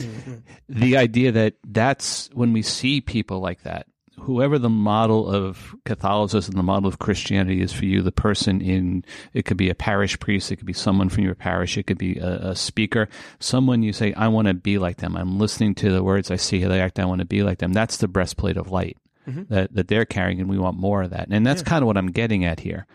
The 0.69 0.97
idea 0.97 1.31
that 1.33 1.55
that's 1.67 2.29
when 2.33 2.53
we 2.53 2.61
see 2.61 3.01
people 3.01 3.39
like 3.39 3.63
that, 3.63 3.87
whoever 4.19 4.59
the 4.59 4.69
model 4.69 5.27
of 5.27 5.75
Catholicism, 5.83 6.55
the 6.55 6.63
model 6.63 6.87
of 6.87 6.99
Christianity 6.99 7.61
is 7.61 7.73
for 7.73 7.85
you, 7.85 8.01
the 8.01 8.11
person 8.11 8.61
in 8.61 9.03
it 9.33 9.45
could 9.45 9.57
be 9.57 9.69
a 9.69 9.75
parish 9.75 10.19
priest, 10.19 10.51
it 10.51 10.57
could 10.57 10.67
be 10.67 10.73
someone 10.73 11.09
from 11.09 11.23
your 11.23 11.35
parish, 11.35 11.77
it 11.77 11.87
could 11.87 11.97
be 11.97 12.17
a, 12.17 12.51
a 12.51 12.55
speaker, 12.55 13.09
someone 13.39 13.83
you 13.83 13.93
say, 13.93 14.13
I 14.13 14.27
want 14.27 14.47
to 14.47 14.53
be 14.53 14.77
like 14.77 14.97
them. 14.97 15.17
I'm 15.17 15.39
listening 15.39 15.75
to 15.75 15.91
the 15.91 16.03
words, 16.03 16.29
I 16.29 16.35
see 16.35 16.61
how 16.61 16.69
they 16.69 16.79
act, 16.79 16.99
I 16.99 17.05
want 17.05 17.19
to 17.19 17.25
be 17.25 17.41
like 17.41 17.59
them. 17.59 17.73
That's 17.73 17.97
the 17.97 18.07
breastplate 18.07 18.57
of 18.57 18.69
light 18.69 18.97
that, 19.25 19.73
that 19.73 19.87
they're 19.87 20.05
carrying, 20.05 20.39
and 20.39 20.49
we 20.49 20.57
want 20.57 20.77
more 20.77 21.03
of 21.03 21.11
that. 21.11 21.27
And 21.29 21.45
that's 21.45 21.61
kind 21.61 21.83
of 21.83 21.87
what 21.87 21.97
I'm 21.97 22.11
getting 22.11 22.43
at 22.45 22.59
here. 22.59 22.85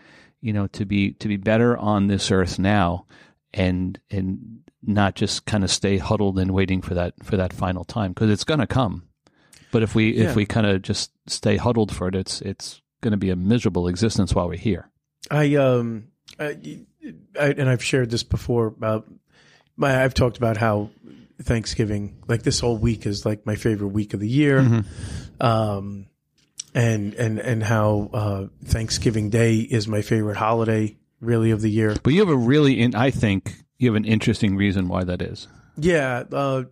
You 0.41 0.53
know, 0.53 0.67
to 0.67 0.85
be 0.85 1.13
to 1.13 1.27
be 1.27 1.37
better 1.37 1.75
on 1.77 2.07
this 2.07 2.29
earth 2.31 2.59
now 2.59 3.05
and 3.53 3.99
and 4.11 4.59
not 4.83 5.15
just 5.15 5.45
kind 5.45 5.63
of 5.63 5.71
stay 5.71 5.97
huddled 5.97 6.37
and 6.37 6.51
waiting 6.51 6.81
for 6.81 6.93
that 6.93 7.13
for 7.23 7.37
that 7.37 7.51
final 7.53 7.83
time 7.83 8.11
because 8.13 8.29
it's 8.29 8.43
going 8.43 8.59
to 8.59 8.67
come. 8.67 9.03
But 9.71 9.83
if 9.83 9.95
we 9.95 10.15
Yeah. 10.15 10.29
if 10.29 10.35
we 10.35 10.45
kind 10.45 10.67
of 10.67 10.81
just 10.83 11.11
stay 11.27 11.57
huddled 11.57 11.93
for 11.93 12.07
it, 12.07 12.15
it's 12.15 12.41
it's 12.41 12.81
going 13.01 13.11
to 13.11 13.17
be 13.17 13.29
a 13.31 13.35
miserable 13.35 13.87
existence 13.87 14.33
while 14.35 14.47
we're 14.47 14.57
here. 14.57 14.89
I 15.31 15.55
um, 15.55 16.09
I, 16.39 16.85
I, 17.39 17.47
and 17.57 17.67
I've 17.69 17.83
shared 17.83 18.11
this 18.11 18.23
before 18.23 18.67
about 18.67 19.07
my. 19.75 20.03
I've 20.03 20.13
talked 20.13 20.37
about 20.37 20.57
how 20.57 20.91
Thanksgiving, 21.41 22.23
like 22.27 22.43
this 22.43 22.59
whole 22.59 22.77
week, 22.77 23.05
is 23.05 23.25
like 23.25 23.45
my 23.45 23.55
favorite 23.55 23.89
week 23.89 24.13
of 24.13 24.19
the 24.19 24.29
year. 24.29 24.83
Um, 25.39 26.07
and 26.77 27.15
and 27.15 27.39
and 27.39 27.63
how 27.63 28.09
uh, 28.13 28.47
Thanksgiving 28.65 29.31
Day 29.31 29.55
is 29.55 29.87
my 29.87 30.03
favorite 30.03 30.37
holiday, 30.37 30.95
really 31.19 31.49
of 31.49 31.61
the 31.61 31.71
year. 31.71 31.95
But 32.03 32.13
you 32.13 32.19
have 32.19 32.29
a 32.29 32.37
really, 32.37 32.79
in, 32.79 32.93
I 32.93 33.09
think 33.09 33.55
you 33.79 33.89
have 33.89 33.95
an 33.95 34.05
interesting 34.05 34.55
reason 34.55 34.87
why 34.87 35.03
that 35.03 35.23
is. 35.23 35.47
Yeah. 35.77 36.23
Uh, 36.31 36.65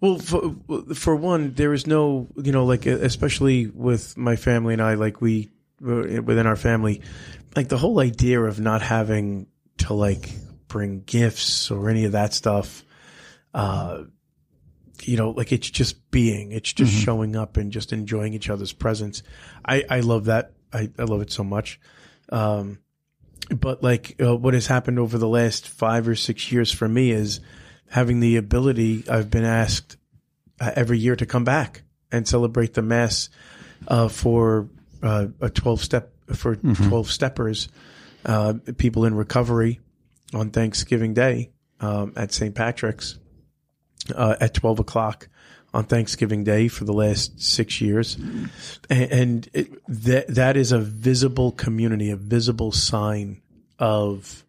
well, 0.00 0.18
for, 0.18 0.56
for 0.94 1.14
one, 1.14 1.54
there 1.54 1.72
is 1.72 1.86
no, 1.86 2.28
you 2.36 2.50
know, 2.50 2.64
like 2.64 2.84
especially 2.86 3.68
with 3.68 4.16
my 4.16 4.34
family 4.34 4.72
and 4.72 4.82
I, 4.82 4.94
like 4.94 5.20
we 5.20 5.50
within 5.80 6.46
our 6.46 6.56
family, 6.56 7.00
like 7.54 7.68
the 7.68 7.78
whole 7.78 8.00
idea 8.00 8.40
of 8.42 8.58
not 8.58 8.82
having 8.82 9.46
to 9.78 9.94
like 9.94 10.30
bring 10.66 11.02
gifts 11.02 11.70
or 11.70 11.88
any 11.88 12.06
of 12.06 12.12
that 12.12 12.34
stuff. 12.34 12.84
Uh, 13.52 14.02
you 15.02 15.16
know, 15.16 15.30
like 15.30 15.52
it's 15.52 15.70
just 15.70 16.10
being, 16.10 16.52
it's 16.52 16.72
just 16.72 16.92
mm-hmm. 16.92 17.04
showing 17.04 17.36
up 17.36 17.56
and 17.56 17.72
just 17.72 17.92
enjoying 17.92 18.34
each 18.34 18.50
other's 18.50 18.72
presence. 18.72 19.22
I, 19.64 19.84
I 19.90 20.00
love 20.00 20.26
that. 20.26 20.52
I, 20.72 20.90
I 20.98 21.02
love 21.04 21.20
it 21.20 21.30
so 21.30 21.44
much. 21.44 21.80
Um, 22.30 22.78
but 23.50 23.82
like 23.82 24.16
uh, 24.22 24.36
what 24.36 24.54
has 24.54 24.66
happened 24.66 24.98
over 24.98 25.18
the 25.18 25.28
last 25.28 25.68
five 25.68 26.08
or 26.08 26.14
six 26.14 26.50
years 26.50 26.72
for 26.72 26.88
me 26.88 27.10
is 27.10 27.40
having 27.90 28.20
the 28.20 28.36
ability, 28.36 29.04
I've 29.08 29.30
been 29.30 29.44
asked 29.44 29.96
uh, 30.60 30.70
every 30.74 30.98
year 30.98 31.16
to 31.16 31.26
come 31.26 31.44
back 31.44 31.82
and 32.10 32.26
celebrate 32.26 32.74
the 32.74 32.82
mass, 32.82 33.28
uh, 33.88 34.08
for, 34.08 34.68
uh, 35.02 35.26
a 35.40 35.50
12 35.50 35.82
step, 35.82 36.12
for 36.34 36.56
mm-hmm. 36.56 36.88
12 36.88 37.10
steppers, 37.10 37.68
uh, 38.24 38.54
people 38.78 39.04
in 39.04 39.14
recovery 39.14 39.80
on 40.32 40.50
Thanksgiving 40.50 41.12
Day, 41.12 41.50
um, 41.80 42.12
at 42.16 42.32
St. 42.32 42.54
Patrick's 42.54 43.18
uh, 44.14 44.36
at 44.40 44.54
12 44.54 44.80
o'clock 44.80 45.28
on 45.74 45.84
Thanksgiving 45.84 46.44
Day 46.44 46.68
for 46.68 46.84
the 46.84 46.92
last 46.92 47.42
six 47.42 47.80
years. 47.80 48.16
And, 48.88 49.12
and 49.12 49.48
it, 49.52 49.82
that, 49.88 50.28
that 50.28 50.56
is 50.56 50.70
a 50.70 50.78
visible 50.78 51.50
community, 51.50 52.10
a 52.10 52.16
visible 52.16 52.70
sign 52.70 53.42
of, 53.78 54.44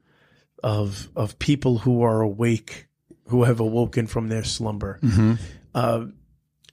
of, 0.63 1.09
of 1.15 1.39
people 1.39 1.79
who 1.79 2.03
are 2.03 2.21
awake, 2.21 2.87
who 3.27 3.43
have 3.43 3.59
awoken 3.59 4.05
from 4.05 4.27
their 4.27 4.43
slumber. 4.43 4.99
Mm-hmm. 5.01 5.33
Uh, 5.73 6.05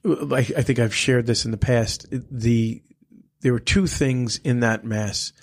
I, 0.05 0.39
I, 0.39 0.61
think 0.61 0.77
I've 0.77 0.93
shared 0.93 1.25
this 1.25 1.45
in 1.45 1.51
the 1.51 1.57
past. 1.57 2.05
The, 2.11 2.83
there 3.41 3.53
were 3.53 3.59
two 3.59 3.87
things 3.87 4.37
in 4.37 4.59
that 4.59 4.85
mass 4.85 5.33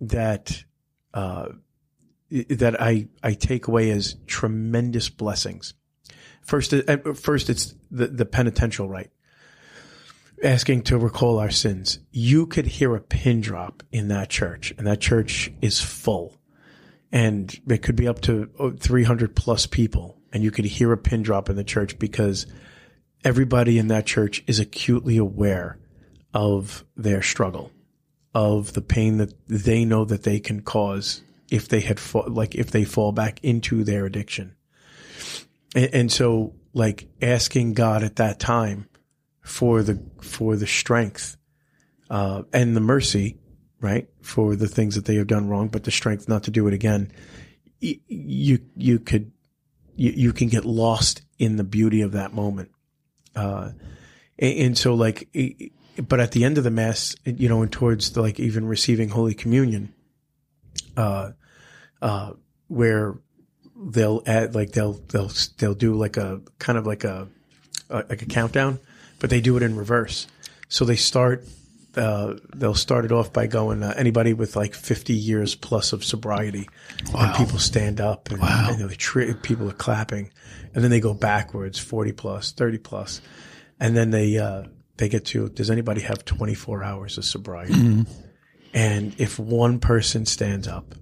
that, 0.00 0.64
uh, 1.12 1.48
that 2.30 2.80
I, 2.80 3.08
I 3.22 3.34
take 3.34 3.68
away 3.68 3.90
as 3.90 4.16
tremendous 4.26 5.10
blessings. 5.10 5.74
First, 6.48 6.72
uh, 6.72 6.96
first 7.12 7.50
it's 7.50 7.74
the, 7.90 8.06
the 8.06 8.24
penitential 8.24 8.88
rite, 8.88 9.10
asking 10.42 10.84
to 10.84 10.96
recall 10.96 11.38
our 11.38 11.50
sins. 11.50 11.98
You 12.10 12.46
could 12.46 12.64
hear 12.66 12.96
a 12.96 13.02
pin 13.02 13.42
drop 13.42 13.82
in 13.92 14.08
that 14.08 14.30
church, 14.30 14.72
and 14.78 14.86
that 14.86 14.98
church 14.98 15.52
is 15.60 15.78
full, 15.78 16.38
and 17.12 17.54
it 17.68 17.82
could 17.82 17.96
be 17.96 18.08
up 18.08 18.22
to 18.22 18.48
oh, 18.58 18.70
300 18.70 19.36
plus 19.36 19.66
people, 19.66 20.16
and 20.32 20.42
you 20.42 20.50
could 20.50 20.64
hear 20.64 20.90
a 20.90 20.96
pin 20.96 21.22
drop 21.22 21.50
in 21.50 21.56
the 21.56 21.64
church 21.64 21.98
because 21.98 22.46
everybody 23.22 23.78
in 23.78 23.88
that 23.88 24.06
church 24.06 24.42
is 24.46 24.58
acutely 24.58 25.18
aware 25.18 25.78
of 26.32 26.82
their 26.96 27.20
struggle, 27.20 27.70
of 28.32 28.72
the 28.72 28.80
pain 28.80 29.18
that 29.18 29.34
they 29.48 29.84
know 29.84 30.06
that 30.06 30.22
they 30.22 30.40
can 30.40 30.62
cause 30.62 31.20
if 31.50 31.68
they 31.68 31.80
had 31.80 32.00
fa- 32.00 32.20
like 32.20 32.54
if 32.54 32.70
they 32.70 32.84
fall 32.84 33.12
back 33.12 33.38
into 33.44 33.84
their 33.84 34.06
addiction. 34.06 34.54
And, 35.74 35.94
and 35.94 36.12
so 36.12 36.54
like 36.72 37.08
asking 37.20 37.74
God 37.74 38.02
at 38.02 38.16
that 38.16 38.38
time 38.38 38.88
for 39.42 39.82
the, 39.82 40.02
for 40.20 40.56
the 40.56 40.66
strength, 40.66 41.36
uh, 42.10 42.42
and 42.52 42.76
the 42.76 42.80
mercy, 42.80 43.38
right? 43.80 44.08
For 44.22 44.56
the 44.56 44.68
things 44.68 44.94
that 44.94 45.04
they 45.04 45.16
have 45.16 45.26
done 45.26 45.48
wrong, 45.48 45.68
but 45.68 45.84
the 45.84 45.90
strength 45.90 46.28
not 46.28 46.44
to 46.44 46.50
do 46.50 46.66
it 46.68 46.74
again. 46.74 47.12
You, 47.80 48.60
you 48.76 48.98
could, 48.98 49.32
you, 49.94 50.12
you 50.14 50.32
can 50.32 50.48
get 50.48 50.64
lost 50.64 51.22
in 51.38 51.56
the 51.56 51.64
beauty 51.64 52.00
of 52.02 52.12
that 52.12 52.32
moment. 52.32 52.70
Uh, 53.36 53.70
and, 54.38 54.58
and 54.58 54.78
so 54.78 54.94
like, 54.94 55.28
but 55.96 56.20
at 56.20 56.32
the 56.32 56.44
end 56.44 56.58
of 56.58 56.64
the 56.64 56.70
mass, 56.70 57.14
you 57.24 57.48
know, 57.48 57.62
and 57.62 57.72
towards 57.72 58.12
the, 58.12 58.22
like 58.22 58.40
even 58.40 58.66
receiving 58.66 59.08
Holy 59.10 59.34
Communion, 59.34 59.92
uh, 60.96 61.32
uh, 62.00 62.32
where 62.68 63.18
they'll 63.78 64.22
add 64.26 64.54
like 64.54 64.72
they'll 64.72 64.94
they'll 65.08 65.30
they'll 65.58 65.74
do 65.74 65.94
like 65.94 66.16
a 66.16 66.40
kind 66.58 66.78
of 66.78 66.86
like 66.86 67.04
a, 67.04 67.28
a 67.88 67.96
like 68.08 68.22
a 68.22 68.26
countdown, 68.26 68.78
but 69.18 69.30
they 69.30 69.40
do 69.40 69.56
it 69.56 69.62
in 69.62 69.76
reverse. 69.76 70.26
So 70.68 70.84
they 70.84 70.96
start 70.96 71.46
uh, 71.96 72.34
they'll 72.54 72.74
start 72.74 73.04
it 73.04 73.12
off 73.12 73.32
by 73.32 73.46
going 73.46 73.82
uh, 73.82 73.94
anybody 73.96 74.32
with 74.32 74.56
like 74.56 74.74
50 74.74 75.14
years 75.14 75.54
plus 75.54 75.92
of 75.92 76.04
sobriety, 76.04 76.68
wow. 77.12 77.26
and 77.26 77.34
people 77.34 77.58
stand 77.58 78.00
up 78.00 78.30
and, 78.30 78.40
wow. 78.40 78.68
and 78.70 78.98
tri- 78.98 79.32
people 79.42 79.68
are 79.68 79.74
clapping, 79.74 80.30
and 80.74 80.84
then 80.84 80.90
they 80.90 81.00
go 81.00 81.14
backwards 81.14 81.78
40 81.78 82.12
plus, 82.12 82.52
30 82.52 82.78
plus, 82.78 83.20
and 83.80 83.96
then 83.96 84.10
they 84.10 84.38
uh, 84.38 84.64
they 84.96 85.08
get 85.08 85.24
to 85.26 85.48
does 85.48 85.70
anybody 85.70 86.00
have 86.02 86.24
24 86.24 86.84
hours 86.84 87.18
of 87.18 87.24
sobriety? 87.24 87.74
Mm-hmm. 87.74 88.12
And 88.74 89.14
if 89.18 89.38
one 89.38 89.80
person 89.80 90.26
stands 90.26 90.68
up 90.68 90.94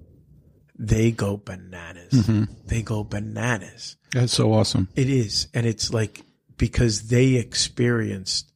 they 0.79 1.11
go 1.11 1.37
bananas. 1.37 2.13
Mm-hmm. 2.13 2.45
They 2.67 2.83
go 2.83 3.05
bananas. 3.05 3.97
That's 4.13 4.33
so 4.33 4.53
awesome. 4.53 4.89
It 4.95 5.09
is. 5.09 5.49
And 5.55 5.67
it's 5.67 5.93
like 5.93 6.23
because 6.57 7.09
they 7.09 7.35
experienced, 7.35 8.53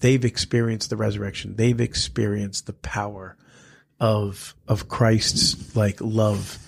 they've 0.00 0.24
experienced 0.24 0.90
the 0.90 0.96
resurrection. 0.96 1.56
They've 1.56 1.80
experienced 1.80 2.66
the 2.66 2.72
power 2.72 3.36
of, 4.00 4.54
of 4.68 4.88
Christ's 4.88 5.74
like 5.76 6.00
love, 6.00 6.58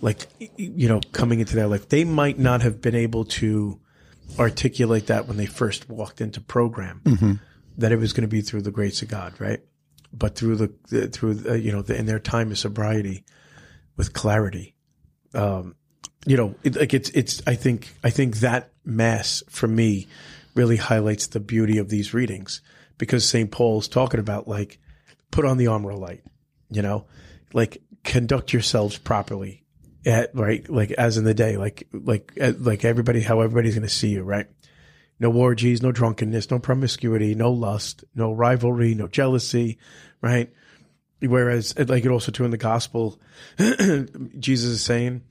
like, 0.00 0.26
you 0.56 0.88
know, 0.88 1.00
coming 1.12 1.40
into 1.40 1.54
their 1.54 1.66
life. 1.66 1.88
They 1.88 2.04
might 2.04 2.38
not 2.38 2.62
have 2.62 2.80
been 2.80 2.94
able 2.94 3.24
to 3.24 3.80
articulate 4.38 5.06
that 5.06 5.26
when 5.28 5.36
they 5.36 5.46
first 5.46 5.88
walked 5.88 6.20
into 6.20 6.40
program, 6.40 7.00
mm-hmm. 7.04 7.32
that 7.78 7.92
it 7.92 7.96
was 7.96 8.12
going 8.12 8.22
to 8.22 8.28
be 8.28 8.40
through 8.40 8.62
the 8.62 8.72
grace 8.72 9.02
of 9.02 9.08
God, 9.08 9.34
right? 9.38 9.60
But 10.12 10.34
through 10.34 10.56
the, 10.56 11.08
through, 11.08 11.34
the, 11.34 11.60
you 11.60 11.70
know, 11.70 11.82
the, 11.82 11.96
in 11.96 12.06
their 12.06 12.18
time 12.18 12.50
of 12.50 12.58
sobriety, 12.58 13.24
with 13.96 14.12
clarity. 14.12 14.74
Um, 15.34 15.74
you 16.26 16.36
know, 16.36 16.54
it, 16.62 16.76
like 16.76 16.94
it's, 16.94 17.10
it's, 17.10 17.42
I 17.46 17.54
think, 17.54 17.92
I 18.02 18.10
think 18.10 18.38
that 18.38 18.70
mass 18.84 19.42
for 19.48 19.66
me 19.66 20.08
really 20.54 20.76
highlights 20.76 21.28
the 21.28 21.40
beauty 21.40 21.78
of 21.78 21.88
these 21.88 22.14
readings 22.14 22.62
because 22.98 23.28
St. 23.28 23.50
Paul's 23.50 23.88
talking 23.88 24.20
about 24.20 24.48
like, 24.48 24.78
put 25.30 25.44
on 25.44 25.58
the 25.58 25.66
armor 25.66 25.90
of 25.90 25.98
light, 25.98 26.24
you 26.70 26.82
know, 26.82 27.06
like 27.52 27.82
conduct 28.04 28.52
yourselves 28.52 28.96
properly 28.96 29.64
at, 30.04 30.34
right? 30.34 30.68
Like 30.68 30.92
as 30.92 31.18
in 31.18 31.24
the 31.24 31.34
day, 31.34 31.56
like, 31.56 31.86
like, 31.92 32.32
like 32.36 32.84
everybody, 32.84 33.20
how 33.20 33.40
everybody's 33.40 33.74
going 33.74 33.86
to 33.86 33.92
see 33.92 34.10
you, 34.10 34.22
right? 34.22 34.46
No 35.18 35.32
orgies, 35.32 35.82
no 35.82 35.92
drunkenness, 35.92 36.50
no 36.50 36.58
promiscuity, 36.58 37.34
no 37.34 37.50
lust, 37.50 38.04
no 38.14 38.32
rivalry, 38.32 38.94
no 38.94 39.08
jealousy, 39.08 39.78
right? 40.20 40.52
Whereas, 41.20 41.76
like 41.78 42.04
it 42.04 42.10
also 42.10 42.30
too 42.30 42.44
in 42.44 42.50
the 42.50 42.58
gospel, 42.58 43.18
Jesus 44.38 44.70
is 44.70 44.82
saying, 44.82 45.22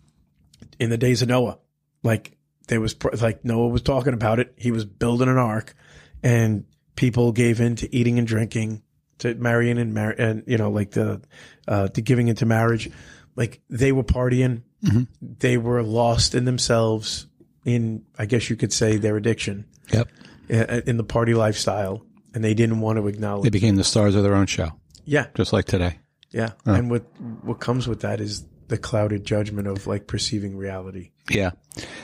in 0.80 0.90
the 0.90 0.98
days 0.98 1.22
of 1.22 1.30
Noah, 1.30 1.60
like 2.04 2.38
there 2.68 2.82
was 2.82 2.96
like 3.22 3.46
Noah 3.46 3.68
was 3.68 3.82
talking 3.82 4.14
about 4.14 4.40
it. 4.40 4.54
He 4.58 4.72
was 4.72 4.86
building 4.86 5.30
an 5.30 5.38
ark, 5.38 5.76
and 6.24 6.66
people 6.96 7.32
gave 7.32 7.62
in 7.62 7.76
to 7.78 7.96
eating 7.96 8.18
and 8.18 8.28
drinking, 8.28 8.82
to 9.20 9.36
marrying 9.36 9.78
and 9.78 9.94
mar- 9.94 10.16
and 10.18 10.44
you 10.48 10.58
know 10.58 10.72
like 10.72 10.92
the 10.92 11.22
uh, 11.68 11.88
to 11.90 12.02
giving 12.02 12.28
into 12.28 12.46
marriage. 12.46 12.90
Like 13.36 13.62
they 13.70 13.92
were 13.92 14.04
partying, 14.04 14.64
mm-hmm. 14.84 15.04
they 15.22 15.58
were 15.58 15.84
lost 15.84 16.36
in 16.36 16.46
themselves. 16.46 17.28
In 17.64 18.06
I 18.18 18.26
guess 18.26 18.50
you 18.50 18.56
could 18.56 18.74
say 18.74 18.98
their 18.98 19.18
addiction. 19.18 19.66
Yep. 19.92 20.10
In 20.48 20.98
the 20.98 21.04
party 21.04 21.34
lifestyle, 21.34 22.06
and 22.34 22.44
they 22.44 22.54
didn't 22.54 22.80
want 22.80 22.98
to 22.98 23.08
acknowledge. 23.08 23.44
They 23.44 23.50
became 23.50 23.76
the 23.78 23.84
stars 23.84 24.16
of 24.16 24.24
their 24.24 24.36
own 24.36 24.46
show. 24.46 24.74
Yeah. 25.06 25.28
Just 25.36 25.54
like 25.54 25.66
today. 25.66 26.00
Yeah. 26.32 26.52
Oh. 26.66 26.74
And 26.74 26.90
what 26.90 27.04
what 27.44 27.60
comes 27.60 27.88
with 27.88 28.02
that 28.02 28.20
is 28.20 28.46
the 28.68 28.78
clouded 28.78 29.24
judgment 29.26 29.68
of 29.68 29.88
like 29.88 30.08
perceiving 30.08 30.58
reality. 30.58 31.12
Yeah. 31.30 31.52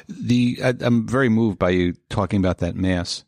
The 0.07 0.59
I, 0.63 0.73
am 0.81 1.07
very 1.07 1.29
moved 1.29 1.59
by 1.59 1.71
you 1.71 1.93
talking 2.09 2.39
about 2.39 2.59
that 2.59 2.75
mass. 2.75 3.25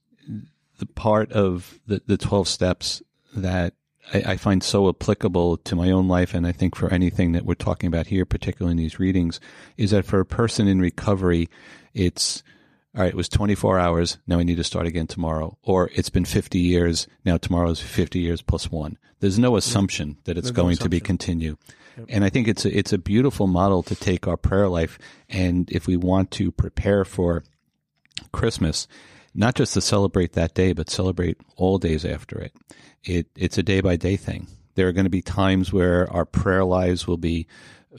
The 0.80 0.86
part 0.86 1.32
of 1.32 1.80
the 1.88 2.02
the 2.06 2.18
12 2.18 2.48
steps 2.48 3.02
that 3.36 3.74
I, 4.14 4.24
I 4.34 4.38
find 4.38 4.64
so 4.64 4.90
applicable 4.90 5.58
to 5.58 5.76
my 5.76 5.92
own 5.92 6.08
life 6.08 6.34
and 6.34 6.46
I 6.46 6.52
think 6.52 6.76
for 6.76 6.92
anything 6.92 7.32
that 7.34 7.46
we're 7.46 7.56
talking 7.56 7.88
about 7.88 8.08
here, 8.08 8.26
particularly 8.26 8.72
in 8.72 8.78
these 8.78 9.00
readings, 9.00 9.40
is 9.78 9.92
that 9.92 10.06
for 10.06 10.20
a 10.20 10.26
person 10.26 10.68
in 10.68 10.80
recovery, 10.80 11.50
it's 11.94 12.44
all 12.96 13.02
right, 13.02 13.10
it 13.10 13.16
was 13.16 13.30
24 13.30 13.80
hours. 13.80 14.20
Now 14.28 14.38
we 14.38 14.44
need 14.44 14.58
to 14.58 14.64
start 14.64 14.86
again 14.86 15.08
tomorrow. 15.08 15.58
Or 15.64 15.90
it's 15.96 16.10
been 16.10 16.26
50 16.26 16.60
years. 16.60 17.08
Now 17.26 17.38
tomorrow 17.38 17.72
is 17.72 17.80
50 17.80 18.20
years 18.20 18.42
plus 18.44 18.72
one. 18.72 19.00
There's 19.20 19.40
no 19.40 19.56
assumption 19.56 20.18
that 20.26 20.38
it's 20.38 20.48
There's 20.48 20.56
going 20.56 20.78
no 20.80 20.84
to 20.84 20.90
be 20.90 21.00
continue. 21.00 21.58
Yep. 21.98 22.06
And 22.10 22.24
I 22.24 22.30
think 22.30 22.48
it's 22.48 22.66
a, 22.66 22.78
it's 22.78 22.94
a 22.94 23.00
beautiful 23.00 23.48
model 23.48 23.82
to 23.84 23.96
take 23.96 24.28
our 24.28 24.38
prayer 24.38 24.68
life. 24.68 25.00
And 25.28 25.72
if 25.72 25.88
we 25.88 25.98
want 25.98 26.30
to 26.32 26.52
prepare 26.52 27.04
for 27.04 27.44
Christmas, 28.32 28.88
not 29.34 29.56
just 29.56 29.74
to 29.74 29.82
celebrate 29.82 30.34
that 30.34 30.54
day, 30.54 30.74
but 30.74 30.90
celebrate 30.90 31.38
all 31.56 31.80
days 31.80 32.06
after 32.06 32.40
it. 32.40 32.54
It 33.04 33.28
it's 33.36 33.58
a 33.58 33.64
day 33.64 33.82
by 33.82 33.96
day 33.96 34.18
thing. 34.18 34.48
There 34.76 34.88
are 34.88 34.92
going 34.94 35.06
to 35.06 35.10
be 35.10 35.22
times 35.22 35.74
where 35.74 36.12
our 36.12 36.26
prayer 36.26 36.64
lives 36.64 37.08
will 37.08 37.18
be 37.18 37.48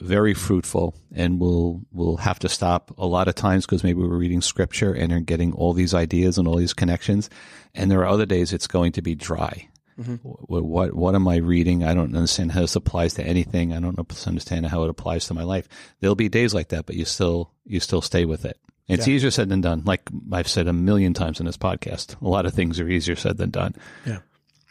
very 0.00 0.34
fruitful 0.34 0.94
and 1.12 1.40
we'll 1.40 1.80
we'll 1.92 2.16
have 2.16 2.38
to 2.40 2.48
stop 2.48 2.92
a 2.98 3.06
lot 3.06 3.28
of 3.28 3.34
times 3.34 3.64
because 3.64 3.84
maybe 3.84 4.00
we're 4.00 4.16
reading 4.16 4.40
scripture 4.40 4.92
and 4.92 5.12
are 5.12 5.20
getting 5.20 5.52
all 5.52 5.72
these 5.72 5.94
ideas 5.94 6.38
and 6.38 6.48
all 6.48 6.56
these 6.56 6.74
connections. 6.74 7.30
And 7.74 7.90
there 7.90 8.00
are 8.00 8.08
other 8.08 8.26
days 8.26 8.52
it's 8.52 8.66
going 8.66 8.92
to 8.92 9.02
be 9.02 9.14
dry. 9.14 9.68
Mm-hmm. 9.98 10.14
what, 10.24 10.64
what 10.64 10.94
what 10.94 11.14
am 11.14 11.28
i 11.28 11.36
reading? 11.36 11.84
I 11.84 11.94
don't 11.94 12.16
understand 12.16 12.50
how 12.50 12.62
this 12.62 12.74
applies 12.74 13.14
to 13.14 13.24
anything. 13.24 13.72
I 13.72 13.78
don't 13.78 13.98
understand 14.26 14.66
how 14.66 14.82
it 14.82 14.90
applies 14.90 15.26
to 15.28 15.34
my 15.34 15.44
life. 15.44 15.68
There'll 16.00 16.16
be 16.16 16.28
days 16.28 16.52
like 16.52 16.68
that 16.70 16.86
but 16.86 16.96
you 16.96 17.04
still 17.04 17.52
you 17.64 17.78
still 17.78 18.02
stay 18.02 18.24
with 18.24 18.44
it. 18.44 18.58
It's 18.88 19.06
yeah. 19.06 19.14
easier 19.14 19.30
said 19.30 19.48
than 19.48 19.60
done. 19.60 19.82
Like 19.84 20.02
i've 20.32 20.48
said 20.48 20.66
a 20.66 20.72
million 20.72 21.14
times 21.14 21.38
in 21.38 21.46
this 21.46 21.56
podcast 21.56 22.20
a 22.20 22.28
lot 22.28 22.44
of 22.46 22.54
things 22.54 22.80
are 22.80 22.88
easier 22.88 23.14
said 23.14 23.36
than 23.36 23.50
done. 23.50 23.76
Yeah. 24.04 24.18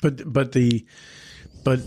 But 0.02 0.32
but 0.32 0.52
the 0.52 0.86
but 1.64 1.80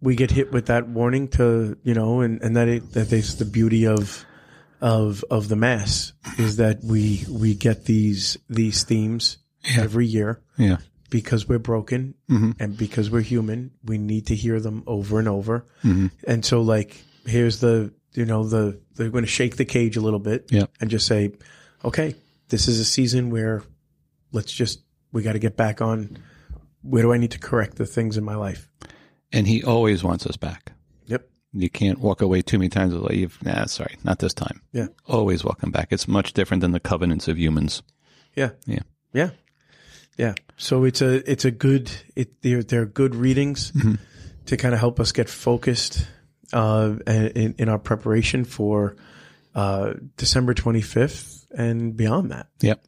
we 0.00 0.14
get 0.14 0.30
hit 0.30 0.52
with 0.52 0.66
that 0.66 0.88
warning 0.88 1.28
to 1.28 1.76
you 1.82 1.94
know, 1.94 2.20
and 2.20 2.42
and 2.42 2.56
that 2.56 2.68
it, 2.68 2.92
that 2.92 3.12
is 3.12 3.36
the 3.36 3.44
beauty 3.44 3.86
of 3.86 4.24
of 4.80 5.24
of 5.30 5.48
the 5.48 5.56
mass 5.56 6.12
is 6.38 6.56
that 6.56 6.82
we 6.82 7.24
we 7.30 7.54
get 7.54 7.84
these 7.84 8.38
these 8.48 8.84
themes 8.84 9.38
yeah. 9.64 9.82
every 9.82 10.06
year. 10.06 10.40
Yeah. 10.56 10.78
Because 11.10 11.48
we're 11.48 11.58
broken 11.58 12.14
mm-hmm. 12.28 12.50
and 12.60 12.76
because 12.76 13.10
we're 13.10 13.22
human, 13.22 13.70
we 13.82 13.96
need 13.96 14.26
to 14.26 14.34
hear 14.34 14.60
them 14.60 14.84
over 14.86 15.18
and 15.18 15.26
over. 15.26 15.64
Mm-hmm. 15.82 16.08
And 16.26 16.44
so, 16.44 16.60
like, 16.60 17.02
here's 17.24 17.60
the 17.60 17.94
you 18.12 18.26
know 18.26 18.44
the 18.44 18.78
they're 18.94 19.08
going 19.08 19.24
to 19.24 19.30
shake 19.30 19.56
the 19.56 19.64
cage 19.64 19.96
a 19.96 20.02
little 20.02 20.18
bit, 20.18 20.48
yeah. 20.50 20.66
and 20.80 20.90
just 20.90 21.06
say, 21.06 21.32
okay, 21.82 22.14
this 22.50 22.68
is 22.68 22.78
a 22.78 22.84
season 22.84 23.30
where 23.30 23.62
let's 24.32 24.52
just 24.52 24.82
we 25.10 25.22
got 25.22 25.32
to 25.32 25.38
get 25.38 25.56
back 25.56 25.80
on. 25.80 26.18
Where 26.82 27.02
do 27.02 27.12
I 27.12 27.16
need 27.16 27.30
to 27.32 27.38
correct 27.38 27.76
the 27.76 27.86
things 27.86 28.18
in 28.18 28.24
my 28.24 28.36
life? 28.36 28.68
And 29.32 29.46
he 29.46 29.62
always 29.62 30.02
wants 30.02 30.26
us 30.26 30.36
back. 30.36 30.72
Yep. 31.06 31.28
You 31.52 31.70
can't 31.70 31.98
walk 31.98 32.20
away 32.22 32.42
too 32.42 32.58
many 32.58 32.68
times 32.68 32.94
with 32.94 33.02
leave. 33.04 33.38
Nah, 33.42 33.66
sorry, 33.66 33.96
not 34.04 34.18
this 34.18 34.34
time. 34.34 34.62
Yeah. 34.72 34.88
Always 35.06 35.44
welcome 35.44 35.70
back. 35.70 35.88
It's 35.90 36.08
much 36.08 36.32
different 36.32 36.60
than 36.60 36.72
the 36.72 36.80
covenants 36.80 37.28
of 37.28 37.38
humans. 37.38 37.82
Yeah. 38.34 38.50
Yeah. 38.66 38.80
Yeah. 39.12 39.30
Yeah. 40.16 40.34
So 40.56 40.84
it's 40.84 41.00
a 41.00 41.30
it's 41.30 41.44
a 41.44 41.50
good 41.50 41.90
it 42.16 42.42
they're 42.42 42.62
they're 42.62 42.86
good 42.86 43.14
readings 43.14 43.72
mm-hmm. 43.72 43.94
to 44.46 44.56
kind 44.56 44.74
of 44.74 44.80
help 44.80 45.00
us 45.00 45.12
get 45.12 45.28
focused 45.28 46.06
uh 46.52 46.96
in, 47.06 47.54
in 47.58 47.68
our 47.68 47.78
preparation 47.78 48.44
for 48.44 48.96
uh 49.54 49.94
December 50.16 50.54
25th 50.54 51.37
and 51.50 51.96
beyond 51.96 52.30
that. 52.30 52.48
Yep. 52.60 52.84